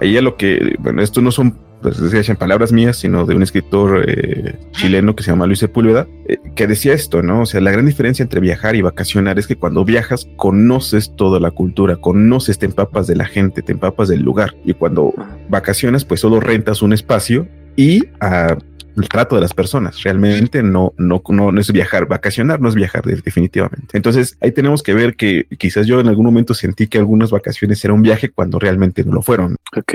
[0.00, 3.42] Ahí a lo que, bueno, esto no son pues, en palabras mías, sino de un
[3.42, 7.42] escritor eh, chileno que se llama Luis Sepúlveda, eh, que decía esto, ¿no?
[7.42, 11.40] O sea, la gran diferencia entre viajar y vacacionar es que cuando viajas conoces toda
[11.40, 14.54] la cultura, conoces, te empapas de la gente, te empapas del lugar.
[14.64, 15.14] Y cuando
[15.48, 18.58] vacacionas, pues solo rentas un espacio y ah,
[18.96, 20.02] el trato de las personas.
[20.02, 23.96] Realmente no, no, no, es viajar, vacacionar no es viajar de- definitivamente.
[23.96, 27.84] Entonces ahí tenemos que ver que quizás yo en algún momento sentí que algunas vacaciones
[27.84, 29.56] era un viaje cuando realmente no lo fueron.
[29.76, 29.94] Ok.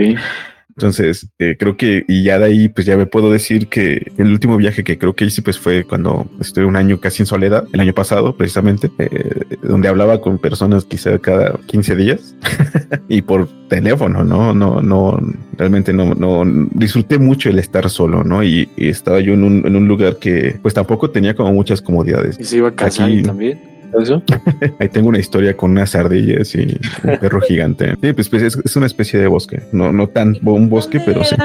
[0.77, 4.31] Entonces, eh, creo que, y ya de ahí, pues ya me puedo decir que el
[4.31, 7.65] último viaje que creo que hice, pues fue cuando estuve un año casi en soledad,
[7.71, 12.35] el año pasado, precisamente, eh, donde hablaba con personas quizá cada 15 días
[13.07, 14.53] y por teléfono, ¿no?
[14.53, 15.17] No, no,
[15.57, 18.43] realmente no, no, disfruté mucho el estar solo, ¿no?
[18.43, 21.81] Y, y estaba yo en un, en un lugar que, pues tampoco tenía como muchas
[21.81, 22.38] comodidades.
[22.38, 23.74] ¿Y se iba a casar Aquí- también?
[24.01, 24.23] ¿Eso?
[24.79, 27.95] Ahí tengo una historia con unas ardillas y un perro gigante.
[28.01, 31.23] Sí, pues, pues, es, es una especie de bosque, no, no tan un bosque, pero
[31.23, 31.36] sí.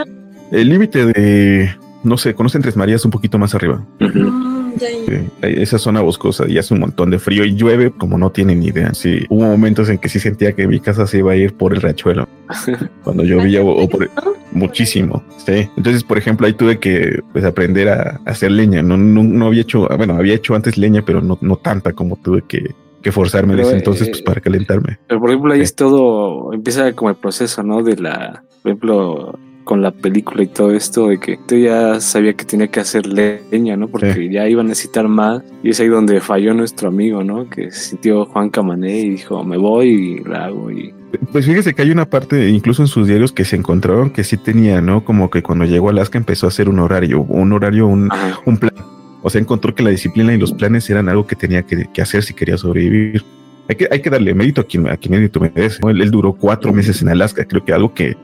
[0.50, 3.84] El límite de, no sé, conocen Tres Marías un poquito más arriba.
[4.00, 4.59] Ya, ya.
[4.86, 8.62] Sí, esa zona boscosa y hace un montón de frío y llueve como no tienen
[8.62, 8.92] idea.
[8.94, 11.74] Sí, hubo momentos en que sí sentía que mi casa se iba a ir por
[11.74, 12.28] el riachuelo
[13.04, 14.08] cuando llovía o, o por
[14.52, 15.22] muchísimo.
[15.46, 15.68] Sí.
[15.76, 18.82] Entonces, por ejemplo, ahí tuve que pues, aprender a, a hacer leña.
[18.82, 22.16] No, no, no había hecho, bueno, había hecho antes leña, pero no, no tanta como
[22.16, 24.98] tuve que, que forzarme Pero, desde entonces eh, pues, para calentarme.
[25.06, 25.64] Pero por ejemplo, ahí Sí.
[25.64, 27.82] es todo, empieza como el proceso, ¿no?
[27.82, 29.38] De la, por ejemplo,
[29.70, 33.06] con la película y todo esto, de que tú ya sabía que tenía que hacer
[33.06, 33.86] leña, ¿no?
[33.86, 34.28] Porque Sí.
[34.28, 35.44] ya iba a necesitar más.
[35.62, 37.48] Y es ahí donde falló nuestro amigo, ¿no?
[37.48, 40.72] Que sintió Juan Camané y dijo, me voy y la hago.
[40.72, 40.92] Y
[41.30, 44.36] Pues fíjese que hay una parte, incluso en sus diarios, que se encontraron que sí
[44.36, 45.04] tenía, ¿no?
[45.04, 48.08] Como que cuando llegó a Alaska empezó a hacer un horario, un horario, un,
[48.58, 48.74] plan.
[49.22, 52.02] O sea, encontró que la disciplina y los planes eran algo que tenía que, que
[52.02, 53.22] hacer si quería sobrevivir.
[53.68, 55.78] Hay que, hay que darle mérito a quien, a quien mérito merece.
[55.80, 55.90] ¿no?
[55.90, 57.44] Él, él duró cuatro meses en Alaska.
[57.44, 58.16] Creo que algo que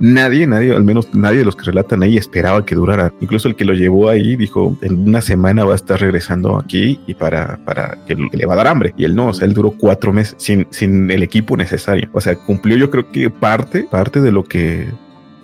[0.00, 3.12] nadie, nadie, al menos nadie de los que relatan ahí esperaba que durara.
[3.20, 7.00] Incluso el que lo llevó ahí dijo, en una semana va a estar regresando aquí
[7.06, 8.94] y para, para que le va a dar hambre.
[8.96, 12.08] Y él no, o sea, él duró cuatro meses sin, sin el equipo necesario.
[12.12, 14.88] O sea, cumplió yo creo que parte, parte de lo que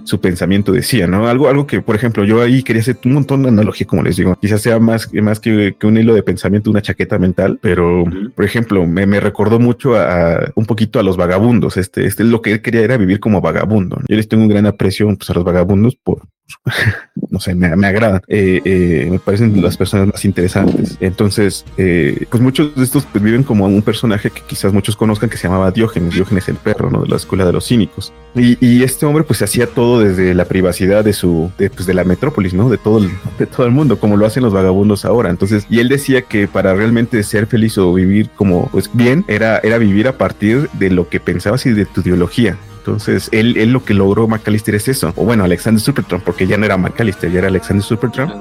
[0.04, 1.28] su pensamiento decía, ¿no?
[1.28, 4.16] Algo, algo que, por ejemplo, yo ahí quería hacer un montón de analogía, como les
[4.16, 8.04] digo, quizás sea más, más que, que un hilo de pensamiento, una chaqueta mental, pero,
[8.34, 11.76] por ejemplo, me, me recordó mucho a, a- un poquito a los vagabundos.
[11.76, 13.98] Este, este lo que él quería era vivir como vagabundo.
[14.08, 16.22] Yo les tengo un gran aprecio pues, a los vagabundos por,
[17.30, 20.96] no sé, me, me agradan, Eh, eh, me parecen las personas más interesantes.
[21.00, 25.30] Entonces, eh, pues muchos de estos pues, viven como un personaje que quizás muchos conozcan
[25.30, 27.02] que se llamaba Diógenes, Diógenes el perro, ¿no?
[27.02, 28.12] De la escuela de los cínicos.
[28.34, 31.94] Y, y este hombre pues hacía todo desde la privacidad de su, de, pues, de
[31.94, 32.68] la metrópolis, ¿no?
[32.68, 35.30] De todo, el, de todo el mundo, como lo hacen los vagabundos ahora.
[35.30, 39.58] Entonces, y él decía que para realmente ser feliz o vivir como pues bien, era,
[39.58, 42.56] era vivir a partir de lo que pensabas y de tu ideología.
[42.82, 45.12] Entonces, él, él lo que logró McAllister es eso.
[45.14, 48.32] O bueno, Alexander Supertramp, porque ya no era McAllister, ya era Alexander Supertramp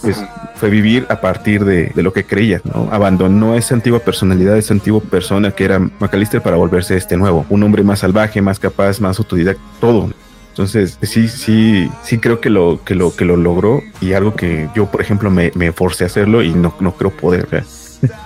[0.00, 0.52] pues Ajá.
[0.54, 2.88] fue vivir a partir de, de lo que creía, ¿no?
[2.92, 7.62] Abandonó esa antigua personalidad, esa antigua persona que era McAllister para volverse este nuevo, un
[7.62, 10.10] hombre más salvaje, más capaz, más autodidacta, todo.
[10.50, 14.68] Entonces, sí, sí, sí creo que lo, que lo, que lo logró y algo que
[14.74, 17.46] yo, por ejemplo, me, me forcé a hacerlo y no, no creo poder.
[17.46, 17.64] o sea,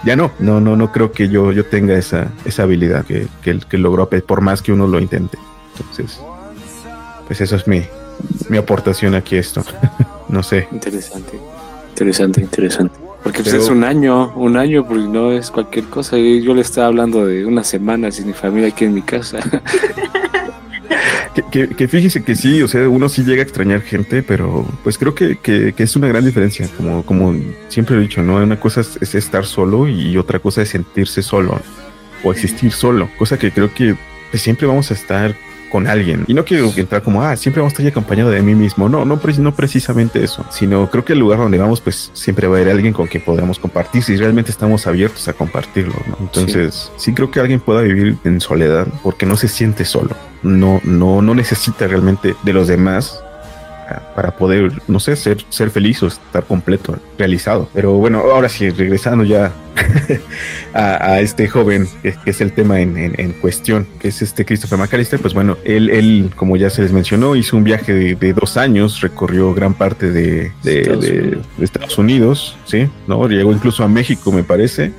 [0.04, 3.58] ya no, no, no, no creo que yo, yo tenga esa, esa habilidad que, que,
[3.58, 5.38] que logró por más que uno lo intente.
[5.76, 6.20] Entonces,
[7.26, 7.82] pues eso es mi,
[8.48, 9.64] mi aportación aquí a esto.
[10.28, 10.68] no sé.
[10.72, 11.38] Interesante,
[11.90, 12.94] interesante, interesante.
[13.22, 16.16] Porque pues, Pero- es un año, un año, porque no es cualquier cosa.
[16.18, 19.38] Yo le estaba hablando de una semana sin mi familia aquí en mi casa.
[21.50, 25.14] Que, fíjese que sí, o sea, uno sí llega a extrañar gente, pero pues creo
[25.14, 27.34] que, que, es una gran diferencia, como, como
[27.68, 28.36] siempre he dicho, ¿no?
[28.36, 31.58] Una cosa es, es estar solo y otra cosa es sentirse solo
[32.22, 33.96] o existir solo, cosa que creo que
[34.30, 35.34] pues, siempre vamos a estar
[35.72, 36.24] con alguien.
[36.28, 38.90] Y no quiero entrar como, ah, siempre vamos a estar acompañado de mí mismo.
[38.90, 42.58] No, no, no precisamente eso, sino creo que el lugar donde vamos, pues siempre va
[42.58, 45.94] a haber alguien con quien podamos compartir si realmente estamos abiertos a compartirlo.
[46.06, 46.18] ¿no?
[46.20, 47.14] Entonces, sí.
[47.14, 50.14] creo que alguien pueda vivir en soledad porque no se siente solo.
[50.42, 53.24] No, no, no necesita realmente de los demás
[54.14, 57.68] para poder, no sé, ser, ser feliz o estar completo, realizado.
[57.74, 59.52] Pero bueno, ahora sí, regresando ya
[60.74, 64.22] a, a, este joven, que, que, es el tema en, en, en, cuestión, que es
[64.22, 67.92] este Christopher McAllister, pues bueno, él, él como ya se les mencionó, hizo un viaje
[67.92, 71.20] de, de dos años, recorrió gran parte de, de, Estados, de,
[71.58, 72.88] de Estados Unidos, ¿sí?
[73.06, 73.26] ¿no?
[73.28, 74.92] Llegó incluso a México, me parece.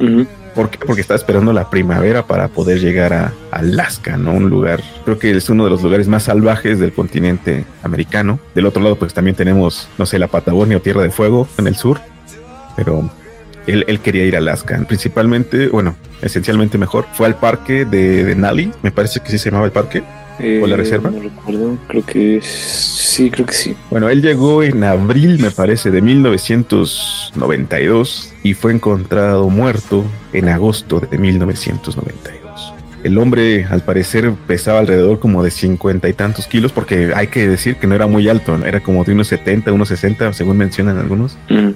[0.00, 0.26] Uh -huh.
[0.54, 0.78] ¿Por qué?
[0.78, 4.32] Porque estaba esperando la primavera para poder llegar a Alaska, ¿no?
[4.32, 8.38] Un lugar, creo que es uno de los lugares más salvajes del continente americano.
[8.54, 11.66] Del otro lado, pues también tenemos, no sé, la Patagonia o Tierra de Fuego en
[11.66, 12.00] el sur,
[12.76, 13.10] pero
[13.66, 14.82] él, él quería ir a Alaska.
[14.86, 19.50] Principalmente, bueno, esencialmente mejor, fue al parque de, de Nali, me parece que sí se
[19.50, 20.04] llamaba el parque.
[20.38, 21.10] Eh, ¿O la reserva?
[21.10, 23.76] No recuerdo, creo que sí, creo que sí.
[23.90, 31.00] Bueno, él llegó en abril, me parece, de 1992 y fue encontrado muerto en agosto
[31.00, 32.74] de 1992.
[33.04, 37.46] El hombre, al parecer, pesaba alrededor como de 50 y tantos kilos, porque hay que
[37.46, 40.98] decir que no era muy alto, era como de unos 70, unos 60, según mencionan
[40.98, 41.36] algunos.
[41.50, 41.70] Mm.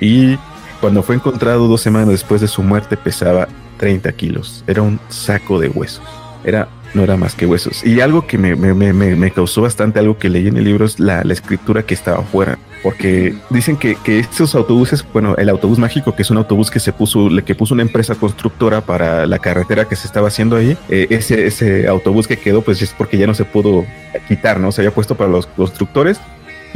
[0.00, 0.38] Y
[0.80, 3.48] cuando fue encontrado dos semanas después de su muerte, pesaba
[3.78, 4.62] 30 kilos.
[4.66, 6.04] Era un saco de huesos.
[6.44, 7.84] Era no era más que huesos.
[7.84, 10.84] Y algo que me, me, me, me, causó bastante, algo que leí en el libro,
[10.84, 12.58] es la, la escritura que estaba afuera.
[12.82, 16.80] Porque dicen que, que, estos autobuses, bueno, el autobús mágico, que es un autobús que
[16.80, 20.76] se puso, que puso una empresa constructora para la carretera que se estaba haciendo ahí,
[20.88, 23.84] eh, ese, ese autobús que quedó, pues es porque ya no se pudo
[24.28, 24.72] quitar, ¿no?
[24.72, 26.20] Se había puesto para los constructores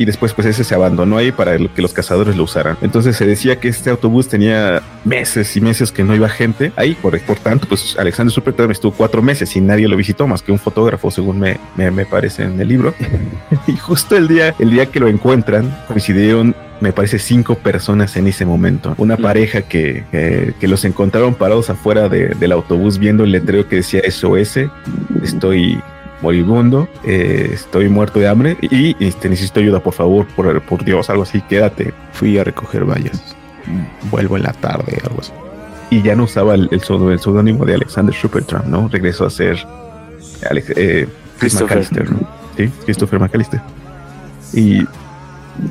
[0.01, 2.79] y después pues ese se abandonó ahí para que los cazadores lo usaran.
[2.81, 6.95] Entonces se decía que este autobús tenía meses y meses que no iba gente ahí,
[6.95, 10.53] por, por tanto pues Alexander Supertramp estuvo cuatro meses y nadie lo visitó más que
[10.53, 12.95] un fotógrafo según me, me, me parece en el libro.
[13.67, 18.27] y justo el día, el día que lo encuentran coincidieron me parece cinco personas en
[18.27, 18.95] ese momento.
[18.97, 23.69] Una pareja que, que, que los encontraron parados afuera de, del autobús viendo el letrero
[23.69, 24.61] que decía SOS,
[25.23, 25.79] estoy
[26.23, 31.09] moribundo, eh, estoy muerto de hambre y este, necesito ayuda, por favor, por, por Dios,
[31.11, 31.93] algo así, quédate.
[32.13, 33.35] Fui a recoger vallas,
[34.11, 35.33] vuelvo en la tarde, algo así.
[35.91, 38.89] Y ya no usaba el, el, el seudónimo de Alexander Supertramp, ¿no?
[38.89, 39.59] Regresó a ser
[40.49, 42.29] Alex, eh, Chris McAllister, ¿no?
[42.57, 43.61] Sí, Christopher McAllister.
[44.53, 44.85] Y,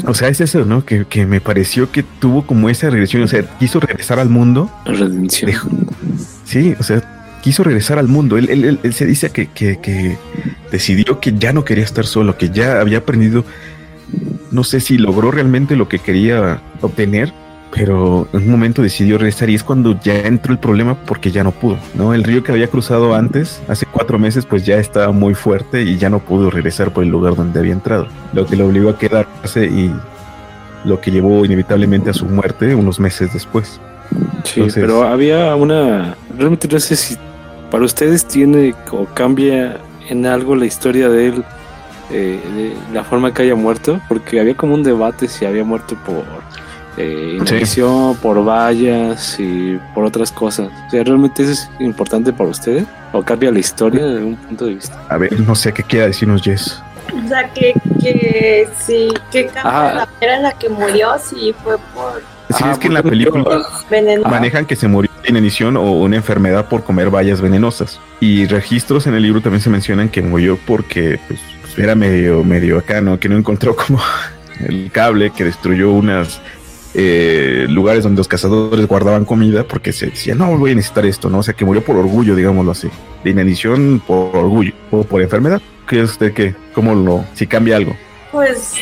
[0.05, 0.83] o sea, es eso, ¿no?
[0.83, 4.69] Que, que me pareció que tuvo como esa regresión, o sea, quiso regresar al mundo.
[4.85, 5.51] Redención.
[5.51, 5.69] Dejó-
[6.43, 8.38] Sí, o sea, quiso regresar al mundo.
[8.38, 10.17] Él, él- él- él se dice que, que- que
[10.71, 13.43] decidió que ya no quería estar solo, que ya había aprendido,
[14.52, 17.32] no sé si logró realmente lo que quería obtener,
[17.71, 21.43] pero en un momento decidió regresar y es cuando ya entró el problema porque ya
[21.43, 22.15] no pudo, ¿no?
[22.15, 25.97] El río que había cruzado antes, hace cuatro meses, pues ya estaba muy fuerte y
[25.97, 28.97] ya no pudo regresar por el lugar donde había entrado, lo que lo obligó a
[28.97, 29.93] quedarse y
[30.84, 33.80] lo que llevó inevitablemente a su muerte unos meses después.
[34.43, 36.15] Sí, Entonces- pero había una.
[36.36, 37.15] Realmente no sé si
[37.71, 39.77] para ustedes tiene o cambia
[40.10, 41.43] en algo la historia de él,
[42.12, 45.95] eh, de la forma que haya muerto, porque había como un debate si había muerto
[46.05, 46.23] por
[46.97, 50.69] eh, inanición, por vallas y por otras cosas.
[50.88, 52.86] O sea, ¿realmente eso es importante para ustedes?
[53.13, 54.99] ¿O cambia la historia desde un punto de vista?
[55.10, 56.82] A ver, no sé qué quiera decirnos Jess.
[57.23, 59.93] O sea, que, que sí, que cambia Ajá.
[59.93, 62.99] la manera en la que murió, sí fue por Sí, Ah, es que en la
[63.01, 67.99] ejemplo, película manejan que se murió inanición o una enfermedad por comer bayas venenosas.
[68.19, 71.39] Y registros en el libro también se mencionan que murió porque pues,
[71.77, 73.19] era medio, medio acá, ¿no?
[73.19, 73.99] Que no encontró como
[74.67, 76.41] el cable que destruyó unas
[76.95, 81.29] eh, lugares donde los cazadores guardaban comida porque se decía, no, voy a necesitar esto,
[81.29, 81.39] ¿no?
[81.39, 82.89] O sea, que murió por orgullo, digámoslo así.
[83.23, 85.61] De inanición por orgullo o por enfermedad.
[85.87, 86.55] ¿Qué es usted qué?
[86.73, 87.95] ¿Cómo lo, si cambia algo?
[88.31, 88.75] Pues,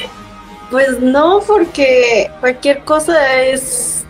[0.72, 4.06] pues no, porque cualquier cosa es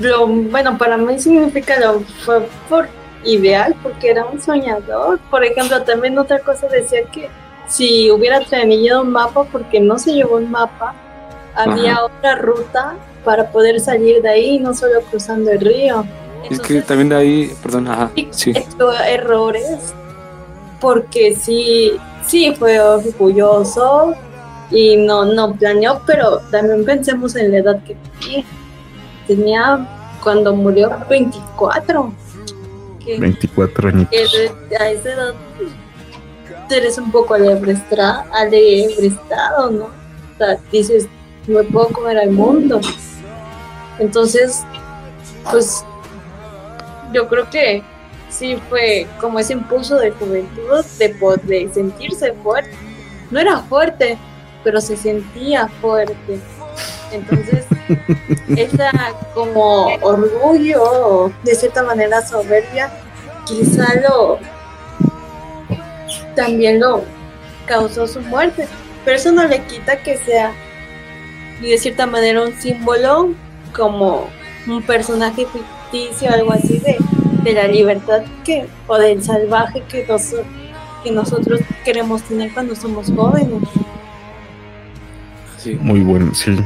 [0.00, 2.88] lo bueno para mí significa lo fue por
[3.24, 5.20] ideal, porque era un soñador.
[5.30, 7.28] Por ejemplo, también otra cosa decía que
[7.68, 10.94] si hubiera tenido un mapa, porque no se llevó un mapa,
[11.54, 12.04] había Ajá.
[12.06, 16.04] otra ruta para poder salir de ahí, no solo cruzando el río.
[16.50, 18.54] Es que también de ahí, perdón, ajá, sí,
[19.06, 19.94] errores
[20.80, 21.92] porque sí,
[22.26, 24.14] sí fue orgulloso
[24.70, 28.44] y no, no planeó, pero también pensemos en la edad que tenía.
[29.30, 29.86] Tenía
[30.24, 32.12] cuando murió 24.
[33.04, 34.08] Que, 24 años.
[34.10, 35.34] que de- a esa edad
[36.68, 39.84] eres un poco alebresta- alebrestado, ¿no?
[39.84, 41.06] O sea, dices,
[41.46, 42.80] me puedo comer al mundo.
[44.00, 44.64] Entonces,
[45.48, 45.84] pues
[47.12, 47.84] yo creo que
[48.30, 52.72] sí fue como ese impulso de juventud de poder sentirse fuerte.
[53.30, 54.18] No era fuerte,
[54.64, 56.40] pero se sentía fuerte.
[57.12, 57.64] Entonces,
[58.56, 58.90] esa
[59.34, 62.90] como orgullo, o de cierta manera soberbia,
[63.46, 64.38] quizá lo
[66.34, 67.04] también lo
[67.66, 68.66] causó su muerte.
[69.04, 70.52] Pero eso no le quita que sea
[71.60, 73.30] y de cierta manera un símbolo
[73.74, 74.28] como
[74.66, 76.96] un personaje ficticio, algo así de,
[77.42, 80.34] de la libertad que o del salvaje que, nos,
[81.04, 83.68] que nosotros queremos tener cuando somos jóvenes.
[85.58, 85.74] sí.
[85.80, 86.56] Muy bueno, sí.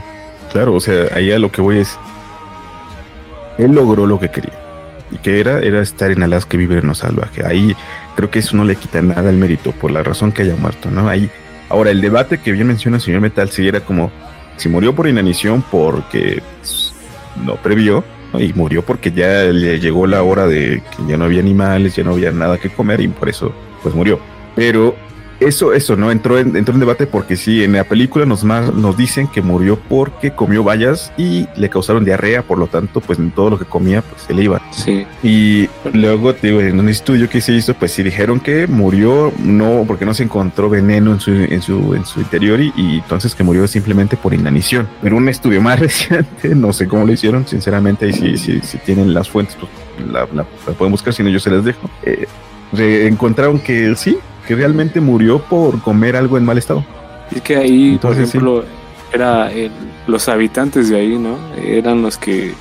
[0.55, 1.99] Claro, o sea, ahí a lo que voy es.
[3.59, 4.55] Él logró lo que quería.
[5.11, 5.59] ¿Y que era?
[5.59, 7.45] Era estar en Alaska y vivir en lo salvaje.
[7.45, 7.75] Ahí
[8.15, 10.93] creo que eso no le quita nada el mérito por la razón que haya muerto,
[10.93, 11.09] ¿no?
[11.09, 11.29] Ahí.
[11.69, 14.13] Ahora, el debate que bien menciona el señor Metal, si era como
[14.57, 16.41] si murió por inanición porque
[17.45, 18.05] no previó,
[18.39, 22.05] y murió porque ya le llegó la hora de que ya no había animales, ya
[22.05, 24.21] no había nada que comer y por eso pues murió.
[24.55, 24.95] Pero
[25.47, 26.11] eso, eso, ¿no?
[26.11, 29.43] Entró en, entró en debate porque sí, en la película nos, más, nos dicen que
[29.43, 33.59] murió porque comió bayas y le causaron diarrea, por lo tanto, pues en todo lo
[33.59, 34.61] que comía, pues se le iba.
[34.73, 38.67] Sí, Y luego, te digo, en un estudio que se hizo, pues sí dijeron que
[38.67, 42.73] murió no porque no se encontró veneno en su, en su, en su interior y,
[42.77, 44.89] y entonces que murió simplemente por inanición.
[45.03, 48.79] Pero un estudio más reciente, no sé cómo lo hicieron, sinceramente, y si, si, si
[48.79, 49.71] tienen las fuentes, pues
[50.11, 51.89] la, la- la pueden buscar, si no yo se las dejo.
[52.03, 52.27] Eh,
[53.07, 56.85] encontraron que sí, que realmente murió por comer algo en mal estado.
[57.35, 58.65] es que ahí, Entonces, por ejemplo,
[59.13, 59.71] era el-
[60.07, 61.37] los habitantes de ahí, ¿no?
[61.57, 62.53] Eran los que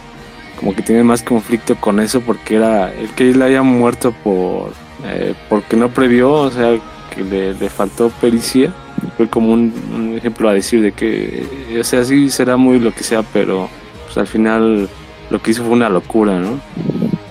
[0.59, 4.71] como que tienen más conflicto con eso porque era el que él haya muerto por
[5.05, 6.77] eh, porque no previó, o sea,
[7.13, 8.71] que le, le faltó pericia.
[9.17, 12.79] Fue como un, un ejemplo a decir de que, eh, o sea, sí será muy
[12.79, 13.67] lo que sea, pero
[14.05, 14.87] pues al final
[15.29, 16.59] lo que hizo fue una locura, ¿no?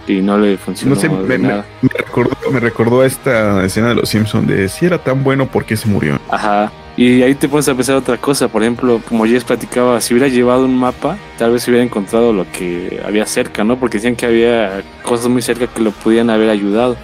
[0.07, 1.64] Y no le funcionó No sé, me, nada.
[1.80, 5.46] me recordó, me recordó a esta escena de los Simpsons de si era tan bueno,
[5.46, 6.18] ¿por qué se murió?
[6.28, 6.72] Ajá.
[6.96, 8.48] Y ahí te pones a pensar otra cosa.
[8.48, 12.44] Por ejemplo, como Jess platicaba, si hubiera llevado un mapa, tal vez hubiera encontrado lo
[12.53, 13.78] que había cerca, ¿no?
[13.78, 16.96] Porque decían que había cosas muy cerca que lo podían haber ayudado.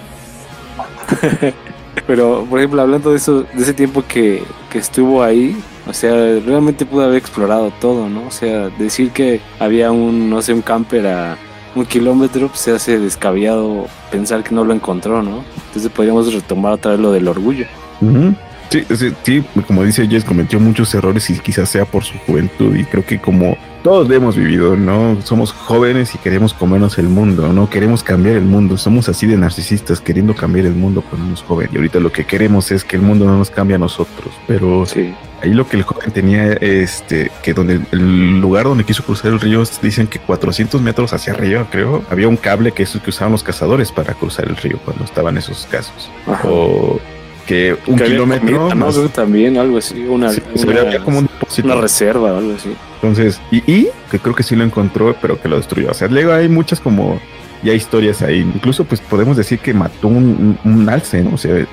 [2.06, 6.12] Pero, por ejemplo, hablando de eso, de ese tiempo que, que estuvo ahí, o sea,
[6.44, 8.26] realmente pudo haber explorado todo, ¿no?
[8.26, 11.38] O sea, decir que había un, no sé, un camper a
[11.80, 15.44] un kilómetro, pues se hace descabellado pensar que no lo encontró, ¿no?
[15.68, 17.66] Entonces podríamos retomar otra vez lo del orgullo.
[18.70, 22.76] Sí, sí, sí, como dice Jess, cometió muchos errores y quizás sea por su juventud
[22.76, 25.16] y creo que como todos hemos vivido, ¿no?
[25.24, 27.70] Somos jóvenes y queremos comernos el mundo, ¿no?
[27.70, 31.72] Queremos cambiar el mundo, somos así de narcisistas queriendo cambiar el mundo cuando somos jóvenes
[31.72, 34.84] y ahorita lo que queremos es que el mundo no nos cambie a nosotros, pero
[34.84, 35.14] Sí.
[35.42, 39.40] Ahí lo que el joven tenía, este, que donde el lugar donde quiso cruzar el
[39.40, 43.32] río, dicen que 400 metros hacia arriba, creo, había un cable que es que usaban
[43.32, 46.10] los cazadores para cruzar el río cuando estaban esos casos.
[46.26, 46.48] Ajá.
[46.48, 47.00] O
[47.46, 51.26] que un Que kilómetro más- también algo así, una, Sí, se una, veía como un
[51.26, 51.66] depósito.
[51.66, 52.74] una reserva o algo así.
[52.96, 55.90] Entonces, y, y que creo que sí lo encontró, pero que lo destruyó.
[55.90, 57.18] O sea, luego hay muchas como
[57.62, 58.40] ya historias ahí.
[58.40, 61.34] Incluso, pues podemos decir que mató un, un, alce, ¿no?
[61.34, 61.66] O sea,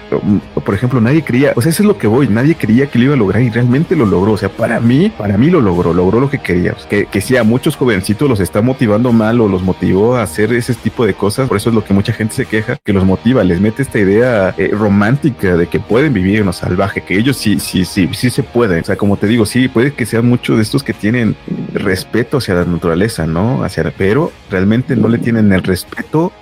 [0.54, 3.06] por ejemplo, nadie creía, o sea, eso es lo que voy, nadie creía que lo
[3.06, 4.34] iba a lograr y realmente lo logró.
[4.34, 6.76] O sea, para mí, para mí lo logró, logró lo que quería.
[6.90, 10.74] Que, que a muchos jovencitos los está motivando mal o los motivó a hacer ese
[10.74, 11.48] tipo de cosas.
[11.48, 14.00] Por eso es lo que mucha gente se queja, que los motiva, les mete esta
[14.00, 18.10] idea eh, romántica de que pueden vivir en lo salvaje, que ellos sí, sí, sí,
[18.14, 18.82] sí se pueden.
[18.82, 21.36] O sea, como te digo, sí, puede que sean muchos de estos que tienen
[21.74, 23.64] respeto hacia la naturaleza, ¿no?
[23.64, 25.75] Hacia, pero realmente no le tienen el respeto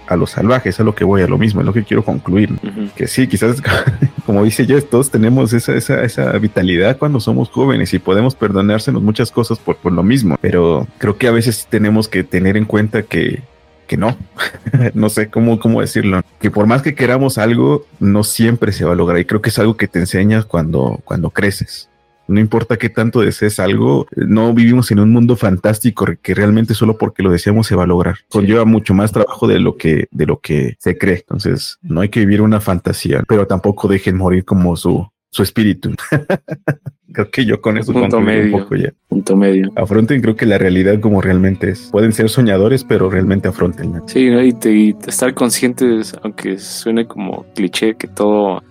[0.07, 2.03] a los salvajes, es a lo que voy, a lo mismo, es lo que quiero
[2.03, 2.51] concluir.
[2.95, 3.61] Que sí, quizás,
[4.25, 9.01] como dice yo, todos tenemos esa, esa, esa vitalidad cuando somos jóvenes y podemos perdonársenos
[9.01, 12.65] muchas cosas por, por lo mismo, pero creo que a veces tenemos que tener en
[12.65, 13.41] cuenta que,
[13.87, 14.17] que no,
[14.93, 18.93] no sé cómo, cómo decirlo, que por más que queramos algo, no siempre se va
[18.93, 21.89] a lograr y creo que es algo que te enseñas cuando, cuando creces.
[22.27, 26.97] No importa qué tanto desees algo, no vivimos en un mundo fantástico que realmente solo
[26.97, 28.15] porque lo deseamos se va a lograr.
[28.29, 31.15] Conlleva mucho más trabajo de lo que de lo que se cree.
[31.17, 35.89] Entonces, no hay que vivir una fantasía, pero tampoco dejen morir como su su espíritu.
[37.11, 38.55] creo que yo con eso Punto medio.
[38.55, 38.91] un poco ya.
[39.07, 39.71] Punto medio.
[39.75, 41.89] Afronten creo que la realidad como realmente es.
[41.91, 44.01] Pueden ser soñadores, pero realmente afrontenla.
[44.07, 44.43] Sí, ¿no?
[44.43, 48.63] y, te- y estar conscientes, aunque suene como cliché, que todo,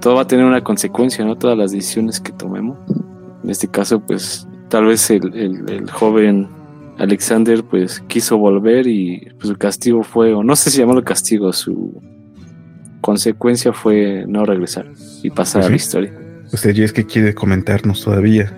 [0.00, 1.36] todo va a tener una consecuencia, ¿no?
[1.36, 2.78] Todas las decisiones que tomemos.
[3.44, 6.48] En este caso, pues, tal vez el, el- el joven
[6.98, 11.52] Alexander, pues, quiso volver y pues, su castigo fue, o no sé si llamarlo castigo,
[11.52, 12.00] su
[13.00, 14.86] consecuencia fue no regresar
[15.22, 15.76] y pasar a la Ujú.
[15.76, 16.12] historia.
[16.52, 18.52] Usted ya es que quiere comentarnos todavía.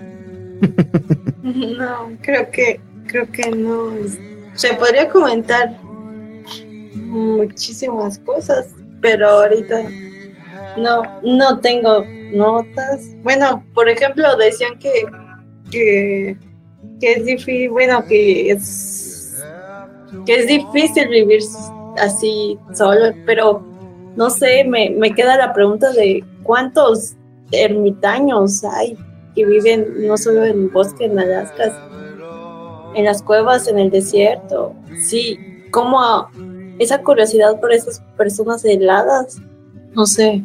[1.41, 3.91] No, creo que, creo que no.
[4.53, 5.77] Se podría comentar
[6.95, 8.67] muchísimas cosas,
[9.01, 9.81] pero ahorita
[10.77, 12.03] no, no tengo
[12.33, 13.07] notas.
[13.23, 15.05] Bueno, por ejemplo, decían que,
[15.71, 16.37] que,
[17.01, 19.43] es difícil, bueno, que es,
[20.25, 21.41] que es difícil vivir
[21.97, 23.63] así solo, pero
[24.15, 27.15] no sé, me, me queda la pregunta de cuántos
[27.51, 28.97] ermitaños hay
[29.35, 31.71] que viven no solo en el bosque en Alaska,
[32.95, 34.73] en las cuevas, en el desierto.
[34.99, 35.37] Sí,
[35.71, 36.27] como
[36.79, 39.37] esa curiosidad por esas personas heladas,
[39.93, 40.43] no sé,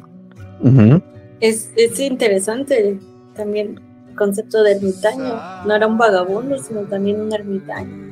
[1.41, 2.99] es, es interesante
[3.37, 5.35] también el concepto de ermitaño.
[5.67, 8.05] No era un vagabundo, sino también un ermitaño.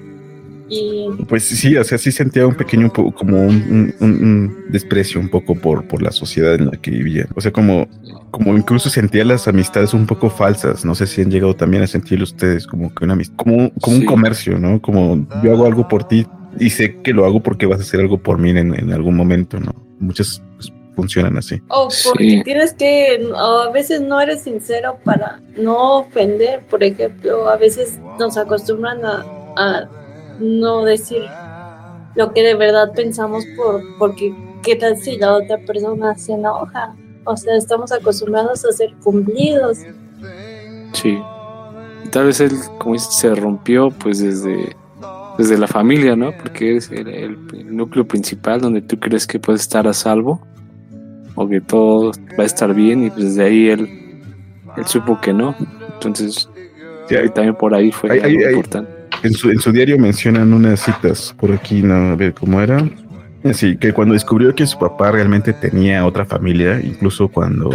[0.68, 5.28] Y Pues sí, o sea, sí sentía un pequeño, como un, un- un desprecio un
[5.28, 7.26] poco por, por la sociedad en la que vivía.
[7.34, 7.86] O sea, como,
[8.30, 10.84] como incluso sentía las amistades un poco falsas.
[10.84, 13.70] No sé si han llegado también a sentirlo ustedes como que una amistad, como, un-
[13.82, 14.01] como Sí.
[14.03, 14.80] un comercio, ¿no?
[14.80, 16.26] Como yo hago algo por ti
[16.59, 19.14] y sé que lo hago porque vas a hacer algo por mí en, en algún
[19.14, 19.74] momento, ¿no?
[20.01, 20.43] Muchas
[20.95, 21.61] funcionan así.
[21.68, 22.43] O porque Sí.
[22.45, 28.36] tienes que, a veces no eres sincero para no ofender, por ejemplo, a veces nos
[28.36, 29.24] acostumbran a,
[29.57, 29.88] a
[30.40, 31.22] no decir
[32.14, 36.95] lo que de verdad pensamos por, porque qué tal si la otra persona se enoja.
[37.24, 39.78] O sea, estamos acostumbrados a ser cumplidos.
[40.93, 41.18] Sí.
[42.05, 44.76] Y tal vez él, como dices, se rompió pues desde,
[45.38, 46.32] desde la familia, ¿no?
[46.36, 50.47] Porque es el, el- el núcleo principal donde tú crees que puedes estar a salvo
[51.35, 53.89] o que todo va a estar bien y pues desde ahí él,
[54.76, 55.55] él supo que no.
[55.95, 56.49] Entonces,
[57.09, 58.91] Sí, y hay- también por ahí fue Hay- algo hay- importante.
[59.24, 62.85] En su, en su diario mencionan unas citas por aquí, no, a ver cómo era.
[63.45, 67.70] Así que cuando descubrió que su papá realmente tenía otra familia, incluso cuando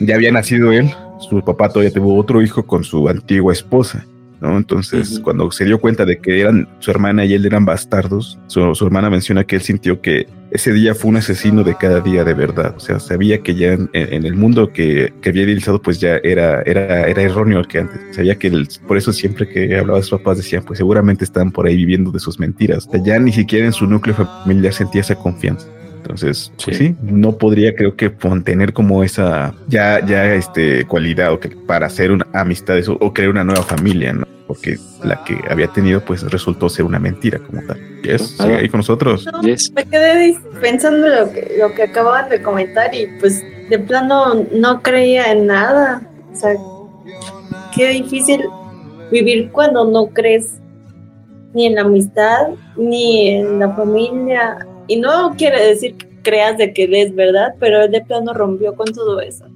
[0.00, 0.90] ya había nacido él,
[1.20, 4.04] su papá todavía tuvo otro hijo con su antigua esposa,
[4.44, 4.56] ¿no?
[4.56, 8.74] Entonces, cuando se dio cuenta de que eran su hermana y él eran bastardos, su,
[8.74, 12.22] su hermana menciona que él sintió que ese día fue un asesino de cada día
[12.22, 12.74] de verdad.
[12.76, 16.16] O sea, sabía que ya en, en el mundo que, que había idealizado, pues ya
[16.22, 18.00] era, era, era erróneo el que antes.
[18.14, 21.50] Sabía que el- por eso siempre que hablaba de sus papás decían, pues seguramente están
[21.50, 22.86] por ahí viviendo de sus mentiras.
[22.86, 25.66] O sea, ya ni siquiera en su núcleo familiar sentía esa confianza.
[26.02, 26.94] Entonces, pues Sí.
[27.02, 28.10] no podría creo que
[28.44, 33.14] tener como esa ya, ya este cualidad o que para hacer una amistad o, o
[33.14, 34.26] crear una nueva familia, ¿no?
[34.46, 37.78] Porque la que había tenido pues resultó ser una mentira como tal.
[38.02, 39.26] Yes, sigue ahí con nosotros.
[39.32, 39.72] No, Yes.
[39.74, 44.82] me quedé pensando lo que, lo que acababan de comentar y pues de plano no
[44.82, 46.02] creía en nada.
[46.32, 46.54] O sea,
[47.74, 48.42] qué difícil
[49.10, 50.54] vivir cuando no crees
[51.54, 54.58] ni en la amistad, ni en la familia.
[54.88, 58.74] Y no quiere decir que creas de que es verdad, pero él de plano rompió
[58.74, 59.46] con todo eso.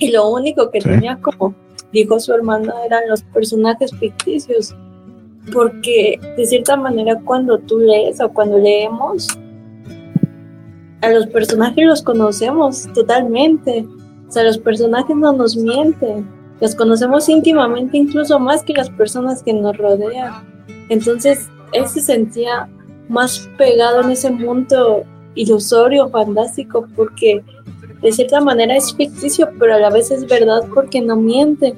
[0.00, 0.88] Y lo único que Sí.
[0.88, 1.54] tenía como
[1.92, 4.74] dijo su hermana eran los personajes ficticios.
[5.52, 9.26] Porque de cierta manera cuando tú lees o cuando leemos,
[11.00, 13.84] a los personajes los conocemos totalmente.
[14.28, 16.26] O sea, los personajes no nos mienten.
[16.60, 20.32] Los conocemos íntimamente, incluso más que las personas que nos rodean.
[20.88, 22.68] Entonces, él se sentía
[23.08, 25.02] más pegado en ese mundo
[25.34, 27.42] ilusorio, fantástico, porque
[28.02, 31.74] de cierta manera es ficticio, pero a la vez es verdad porque no miente,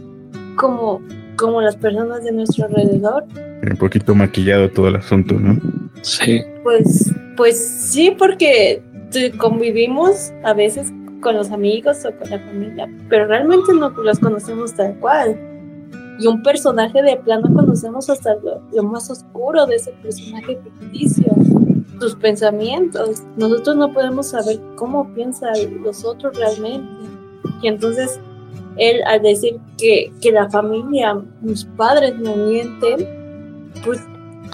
[0.57, 1.01] como,
[1.37, 3.25] como las personas de nuestro alrededor.
[3.69, 5.59] Un poquito maquillado todo el asunto, ¿no?
[6.03, 6.43] Sí.
[6.63, 12.89] Pues, pues sí, porque tu- convivimos a veces con los amigos o con la familia,
[13.09, 15.39] pero realmente no los conocemos tal cual.
[16.19, 21.33] Y un personaje de plano conocemos hasta lo, lo más oscuro de ese personaje ficticio,
[21.99, 23.23] sus pensamientos.
[23.37, 26.89] Nosotros no podemos saber cómo piensan los otros realmente.
[27.63, 28.21] Y entonces
[28.77, 34.01] él al decir que, que la familia, mis padres me mienten, pues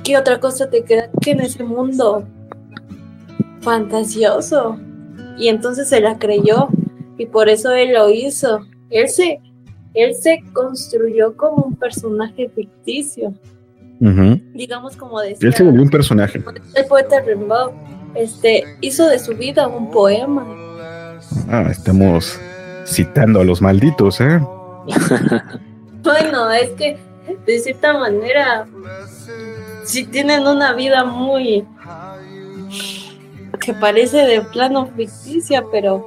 [0.04, 2.24] ¿qué otra cosa te queda que en ese mundo
[3.61, 4.78] fantasioso?
[5.38, 6.68] Y entonces se la creyó
[7.16, 8.61] y por eso él lo hizo.
[8.90, 9.40] Él se,
[9.95, 13.34] él se construyó como un personaje ficticio,
[14.55, 16.43] digamos como decía Él se volvió un personaje.
[16.74, 17.72] el poeta Rimbaud,
[18.14, 20.47] este, hizo de su vida un poema.
[21.49, 22.38] Ah, estamos
[22.86, 24.41] citando a los malditos, ¿eh?
[26.03, 26.97] Bueno, es que
[27.47, 28.66] de cierta manera
[29.84, 31.66] sí tienen una vida muy
[33.61, 36.07] que parece de plano ficticia, pero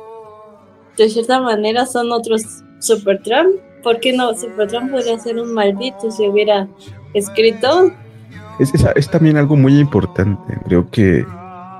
[0.97, 3.55] de cierta manera son otros Supertramp.
[3.83, 4.33] ¿Por qué no?
[4.33, 6.67] Supertramp podría ser un maldito si hubiera
[7.13, 7.91] escrito.
[8.59, 10.57] Es, es- es también algo muy importante.
[10.65, 11.25] Creo que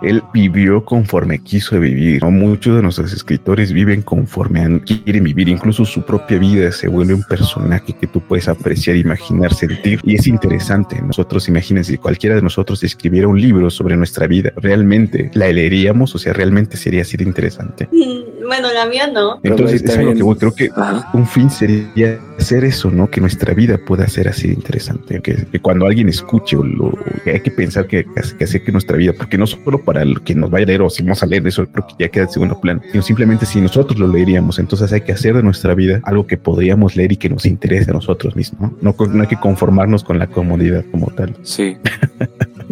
[0.04, 2.22] él vivió conforme quiso vivir.
[2.24, 2.32] ¿no?
[2.32, 5.50] Muchos de nuestros escritores viven conforme quieren vivir.
[5.50, 10.00] Incluso su propia vida se vuelve un personaje que tú puedes apreciar, imaginar, sentir.
[10.04, 11.02] Y es interesante.
[11.02, 16.14] Nosotros, imagínense, si cualquiera de nosotros escribiera un libro sobre nuestra vida, ¿realmente la leeríamos?
[16.16, 17.88] O sea, ¿realmente sería así de interesante?
[17.92, 19.40] Mm, Bueno, la mía no.
[19.44, 20.36] Entonces, es lo que voy.
[20.36, 21.10] Creo que Ajá.
[21.14, 23.10] un fin sería hacer eso, ¿no?
[23.10, 25.22] Que nuestra vida pueda ser así de interesante.
[25.22, 26.92] Que, que cuando alguien escuche o lo
[27.24, 28.06] que hay que pensar que,
[28.38, 30.82] que hacer que nuestra vida, porque no solo para el que nos vaya a leer
[30.82, 33.46] o si vamos a leer eso, creo que ya queda en segundo plano, sino simplemente
[33.46, 37.12] si nosotros lo leeríamos, entonces hay que hacer de nuestra vida algo que podríamos leer
[37.12, 38.72] y que nos interese a nosotros mismos.
[38.82, 41.36] No, no, no hay que conformarnos con la comodidad como tal.
[41.44, 41.78] Sí.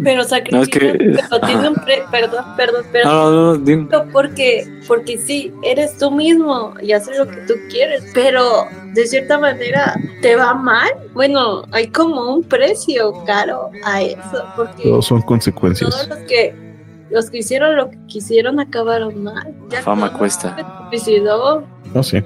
[0.02, 0.98] Pero sacrifican, No, es que-
[1.30, 3.64] pero tiene un pre- perdón, perdón, perdón.
[3.64, 8.64] No, no, porque porque sí eres tú mismo y haces lo que tú quieres pero
[8.94, 14.82] de cierta manera te va mal bueno hay como un precio caro a eso porque
[14.82, 16.08] Todos son todos consecuencias.
[16.08, 16.52] los que
[17.12, 20.56] los que hicieron lo que quisieron acabaron mal La fama cuesta.
[20.90, 22.24] se suicidó No sé.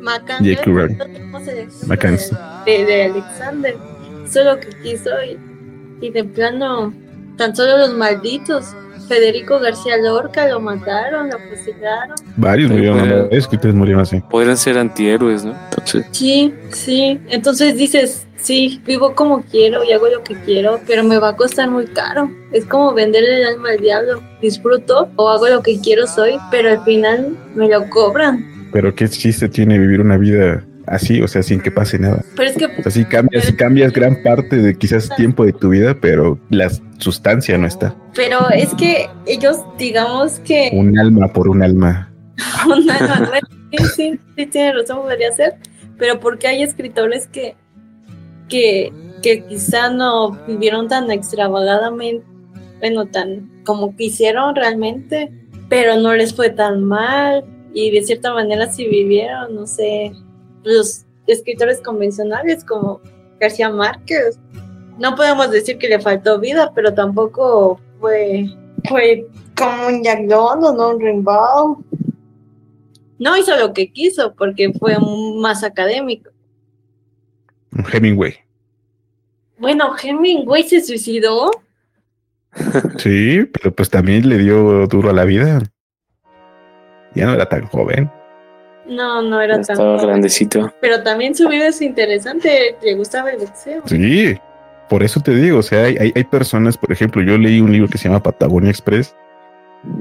[0.00, 0.62] Macan J.K.
[0.70, 0.96] Rowling.
[0.98, 2.36] tenemos el ejemplo Mackenzie.
[2.66, 3.76] de, de Alexander
[4.24, 6.92] hizo lo que quiso y, y de plano
[7.36, 8.74] tan solo los malditos
[9.08, 12.14] Federico García Lorca lo mataron, lo fusilaron.
[12.36, 13.10] Varios murieron, pues.
[13.10, 14.20] varios escritores murieron así.
[14.28, 15.54] Podrían ser antihéroes, ¿no?
[15.70, 17.18] Entonces, Sí, sí.
[17.30, 21.36] Entonces dices, sí, vivo como quiero y hago lo que quiero, pero me va a
[21.36, 22.30] costar muy caro.
[22.52, 24.22] Es como venderle el alma al diablo.
[24.40, 28.70] Disfruto o hago lo que quiero soy, pero al final me lo cobran.
[28.72, 32.24] Pero qué chiste tiene vivir una vida así, o sea, sin que pase nada.
[32.36, 35.70] Pero es que O sea, sí cambias, cambias gran parte de quizás tiempo de tu
[35.70, 37.94] vida, pero la sustancia no está.
[38.14, 42.12] pero es que ellos digamos que Un alma por un alma.
[42.66, 43.30] un alma,
[43.70, 45.54] sí, sí, sí tiene razón, podría ser,
[45.98, 47.56] pero porque hay escritores que
[48.48, 48.92] que
[49.22, 52.24] que quizá no vivieron tan extravagadamente,
[52.78, 55.32] bueno, tan como quisieron realmente,
[55.68, 57.44] pero no les fue tan mal
[57.74, 60.12] y de cierta manera sí vivieron, no sé,
[60.64, 63.00] los escritores convencionales como
[63.40, 64.38] García Márquez.
[64.98, 68.46] No podemos decir que le faltó vida, pero tampoco fue
[68.88, 69.26] fue
[69.56, 71.78] como un Jack London o un Rimbaud.
[73.18, 74.96] No hizo lo que quiso porque fue
[75.36, 76.30] más académico.
[77.72, 78.34] Un Hemingway.
[79.58, 81.50] Bueno, Hemingway se suicidó.
[82.98, 85.62] Sí, pero pues también le dio duro a la vida.
[87.14, 88.10] Ya no era tan joven.
[88.86, 90.06] No, no era ya tan joven.
[90.06, 90.72] grandecito.
[90.80, 92.76] Pero también su vida es interesante.
[92.82, 93.82] Le gustaba el boxeo.
[93.86, 94.34] Sí,
[94.88, 97.70] por eso te digo, o sea, hay, hay, hay personas, por ejemplo, yo leí un
[97.72, 99.14] libro que se llama Patagonia Express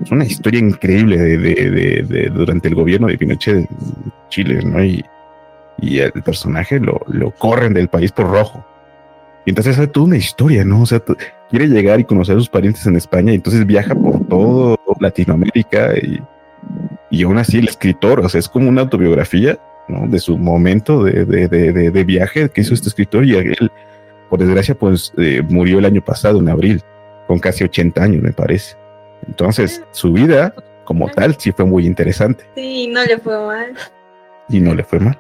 [0.03, 3.67] es una historia increíble de, de- de- de- durante el gobierno de Pinochet en
[4.29, 4.83] Chile, ¿no?
[4.83, 5.05] Y,
[5.79, 8.65] y el personaje lo, lo corren del país por rojo.
[9.45, 10.81] Y entonces es toda una historia, ¿no?
[10.81, 11.01] O sea,
[11.49, 15.93] quiere llegar y conocer a sus parientes en España y entonces viaja por todo Latinoamérica
[15.97, 16.21] y,
[17.09, 19.57] y aún así el escritor, o sea, es como una autobiografía,
[19.87, 20.05] ¿no?
[20.07, 23.71] De su momento de, de, de, de- de viaje que hizo este escritor y él,
[24.29, 26.81] por desgracia, pues eh, murió el año pasado, en abril,
[27.27, 28.75] con casi 80 años, me parece.
[29.27, 30.53] Entonces, su vida
[30.83, 33.73] como tal sí fue muy interesante Sí, no le fue mal.
[34.49, 35.17] y no le fue mal.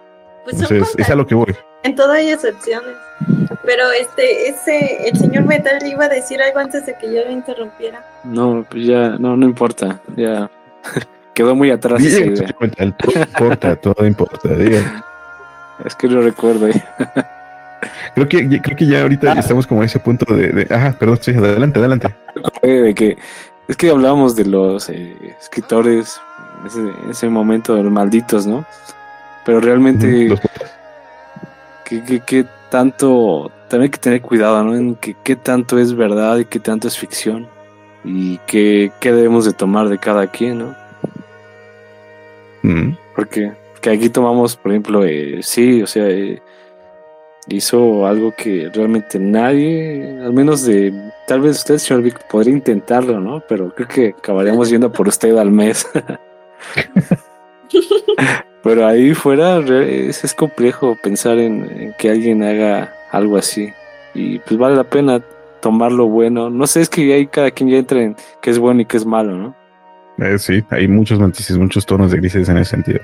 [0.49, 1.53] Pues son Entonces, es a lo que voy.
[1.83, 2.95] En todo hay excepciones.
[3.65, 7.31] Pero este, ese, el señor Metal iba a decir algo antes de que yo lo
[7.31, 8.05] interrumpiera.
[8.23, 9.99] No, pues ya, no, no importa.
[10.15, 10.49] Ya
[11.33, 12.35] quedó muy atrás esa idea.
[12.37, 14.49] señor Mental, todo importa, todo importa.
[14.55, 15.03] diga.
[15.83, 16.67] Es que no recuerdo.
[18.15, 19.39] Creo que, creo que ya ahorita Ah.
[19.39, 22.15] estamos como en ese punto de, de- ajá, perdón, sí, adelante, adelante.
[22.63, 23.17] De que
[23.67, 26.19] es que hablábamos de los eh, escritores
[26.61, 28.65] en ese, ese momento de los malditos, ¿no?
[29.47, 30.39] Pero realmente Los-
[31.85, 34.75] qué, qué- qué tanto también hay que tener cuidado, ¿no?
[34.75, 37.47] En que qué tanto es verdad y qué tanto es ficción
[38.03, 40.75] y qué, qué debemos de tomar de cada quien, ¿no?
[42.63, 46.41] Mm, Porque, porque aquí tomamos, por ejemplo, eh, sí, o sea, eh,
[47.47, 50.93] hizo algo que realmente nadie, al menos de,
[51.25, 53.41] tal vez usted, señor Vic, podría intentarlo, ¿no?
[53.47, 55.87] Pero creo que acabaríamos yendo por usted al mes.
[58.67, 63.71] Pero ahí fuera es, es complejo pensar en, en que alguien haga algo así.
[64.13, 65.21] Y pues vale la pena
[65.61, 66.49] tomar lo bueno.
[66.49, 68.97] No sé, es que ahí cada quien ya entra en qué es bueno y qué
[68.97, 69.55] es malo, ¿no?
[70.19, 72.99] eh, sí, hay muchos matices, muchos tonos de grises en ese sentido.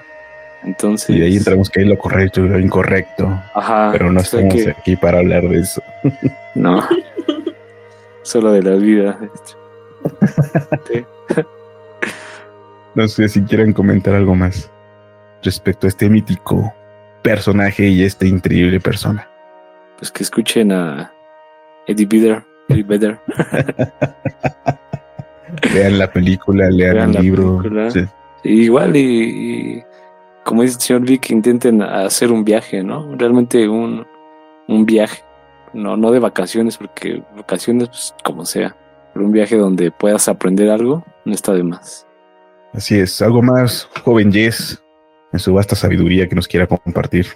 [0.66, 1.10] Entonces...
[1.12, 3.88] Y de ahí entramos que hay lo correcto y lo incorrecto, Ajá.
[3.94, 5.82] pero no estamos que- aquí para hablar de eso.
[6.56, 6.86] No.
[8.24, 9.18] Solo de la vida.
[12.96, 14.70] No sé si quieren comentar algo más
[15.44, 16.74] respecto a este mítico
[17.22, 19.28] personaje y esta increíble persona.
[19.98, 21.12] Pues que escuchen a
[21.88, 22.44] Eddie Vedder.
[22.70, 23.20] Eddie Vedder.
[25.74, 27.62] Lean la película, lean, el libro.
[27.90, 28.06] Sí.
[28.44, 29.84] Igual y, y
[30.44, 33.16] como dice el señor Vic, intenten hacer un viaje, ¿no?
[33.16, 34.06] Realmente un,
[34.68, 35.24] un viaje.
[35.74, 38.76] No, no de vacaciones, porque vacaciones, pues, como sea.
[39.14, 42.06] Pero un viaje donde puedas aprender algo, no está de más.
[42.74, 44.83] Así es, algo más joven Jess
[45.34, 47.28] en su sabiduría que nos quiera compartir.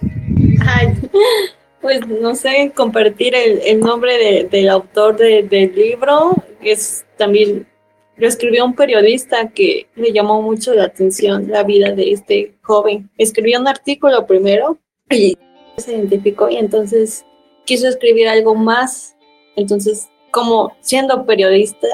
[1.80, 7.68] Pues no sé, compartir el, nombre de- del autor de- del libro, es también,
[8.16, 13.08] lo escribió un periodista que le llamó mucho la atención la vida de este joven.
[13.16, 14.76] Escribió un artículo primero
[15.08, 15.38] y
[15.76, 17.24] se identificó y entonces
[17.64, 19.14] quiso escribir algo más.
[19.54, 21.86] Entonces, como siendo periodista,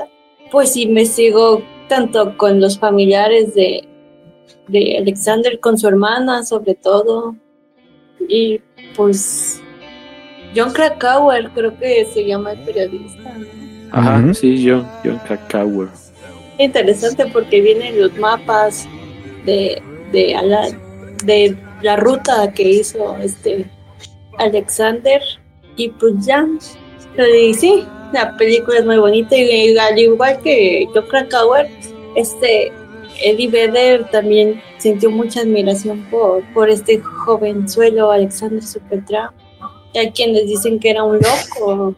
[0.51, 3.87] pues investigó tanto con los familiares de,
[4.69, 7.35] de Alexander, con su hermana sobre todo,
[8.29, 8.61] y
[8.97, 9.61] pues
[10.57, 13.35] John Krakauer creo que se llama el periodista.
[13.37, 13.47] ¿no?
[13.93, 15.89] Ajá, sí, yo, John Krakauer.
[16.59, 18.89] Interesante porque vienen los mapas
[19.45, 19.83] de,
[20.13, 20.71] de, ala-
[21.25, 23.67] de la ruta que hizo este
[24.39, 25.21] Alexander
[25.77, 26.47] y pues ya.
[27.41, 31.69] Y sí, la película es muy bonita y al igual que John Krakauer,
[32.17, 32.73] este
[33.23, 39.35] Eddie Vedder también sintió mucha admiración por, por este jovenzuelo Alexander Supertramp.
[39.93, 41.95] Y hay quienes dicen que era un loco,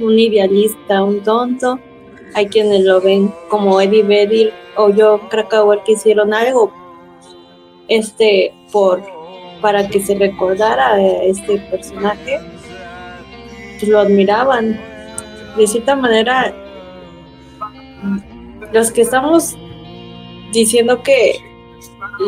[0.00, 1.78] un idealista, un tonto.
[2.34, 6.72] Hay quienes lo ven como Eddie Vedder o yo Krakauer que hicieron algo
[7.88, 9.02] este por
[9.60, 12.38] para que se recordara a este personaje
[13.78, 14.80] pues lo admiraban
[15.56, 16.54] de cierta manera
[18.72, 19.56] los que estamos
[20.54, 21.36] diciendo que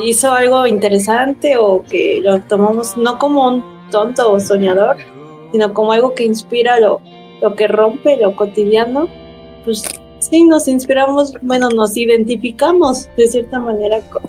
[0.04, 4.96] hizo algo interesante o que lo tomamos no como un tonto o soñador,
[5.52, 7.00] sino como algo que inspira lo,
[7.40, 9.08] lo que rompe lo cotidiano,
[9.64, 9.84] pues
[10.18, 14.22] sí, nos inspiramos, bueno, nos identificamos de cierta manera con,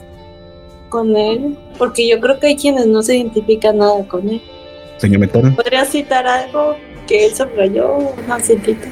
[0.89, 4.41] con él, porque yo creo que hay quienes no se identifican nada con él.
[4.97, 6.75] Señor Metal, ¿Podría citar algo
[7.07, 7.97] que él subrayó?
[8.25, 8.87] Una citita.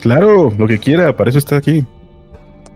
[0.00, 1.84] claro, lo que quiera, para eso está aquí.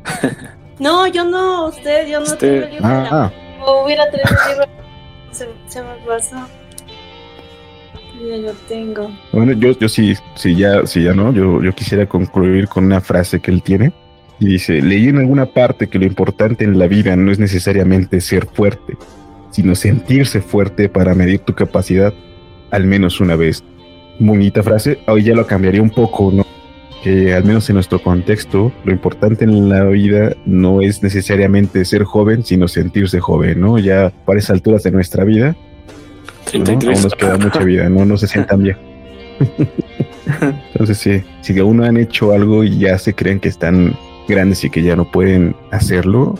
[0.80, 2.62] No, yo no, usted, yo no Usted.
[2.62, 2.88] tengo libro.
[2.88, 3.32] la Ah,
[3.64, 4.66] O hubiera traído el libro.
[5.30, 6.36] Se, se me pasó.
[8.28, 9.10] Ya lo tengo.
[9.32, 13.00] bueno, yo, yo sí, sí ya, sí ya no, yo, yo quisiera concluir con una
[13.00, 13.92] frase que él tiene.
[14.40, 18.20] Y dice, leí en alguna parte que lo importante en la vida no es necesariamente
[18.20, 18.96] ser fuerte,
[19.50, 22.12] sino sentirse fuerte para medir tu capacidad
[22.70, 23.62] al menos una vez.
[24.18, 26.44] Bonita frase, hoy ya lo cambiaría un poco, ¿no?
[27.02, 32.04] Que al menos en nuestro contexto, lo importante en la vida no es necesariamente ser
[32.04, 33.78] joven, sino sentirse joven, ¿no?
[33.78, 35.56] Ya para esas alturas de nuestra vida,
[36.52, 36.64] ¿no?
[36.64, 36.94] 33.
[36.94, 38.04] aún nos queda mucha vida, ¿no?
[38.04, 38.76] No se sientan bien.
[40.72, 43.96] Entonces, sí, si aún no han hecho algo y ya se creen que están
[44.28, 46.38] grandes y que ya no pueden hacerlo,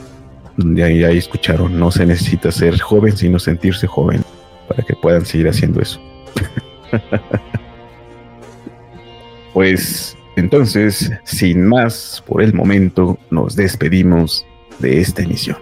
[0.56, 4.22] ya, ya escucharon, no se necesita ser joven, sino sentirse joven
[4.68, 6.00] para que puedan seguir haciendo eso.
[9.54, 14.46] pues entonces, sin más, por el momento, nos despedimos
[14.78, 15.58] de esta emisión.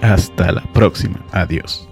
[0.00, 1.24] Hasta la próxima.
[1.32, 1.88] Adiós.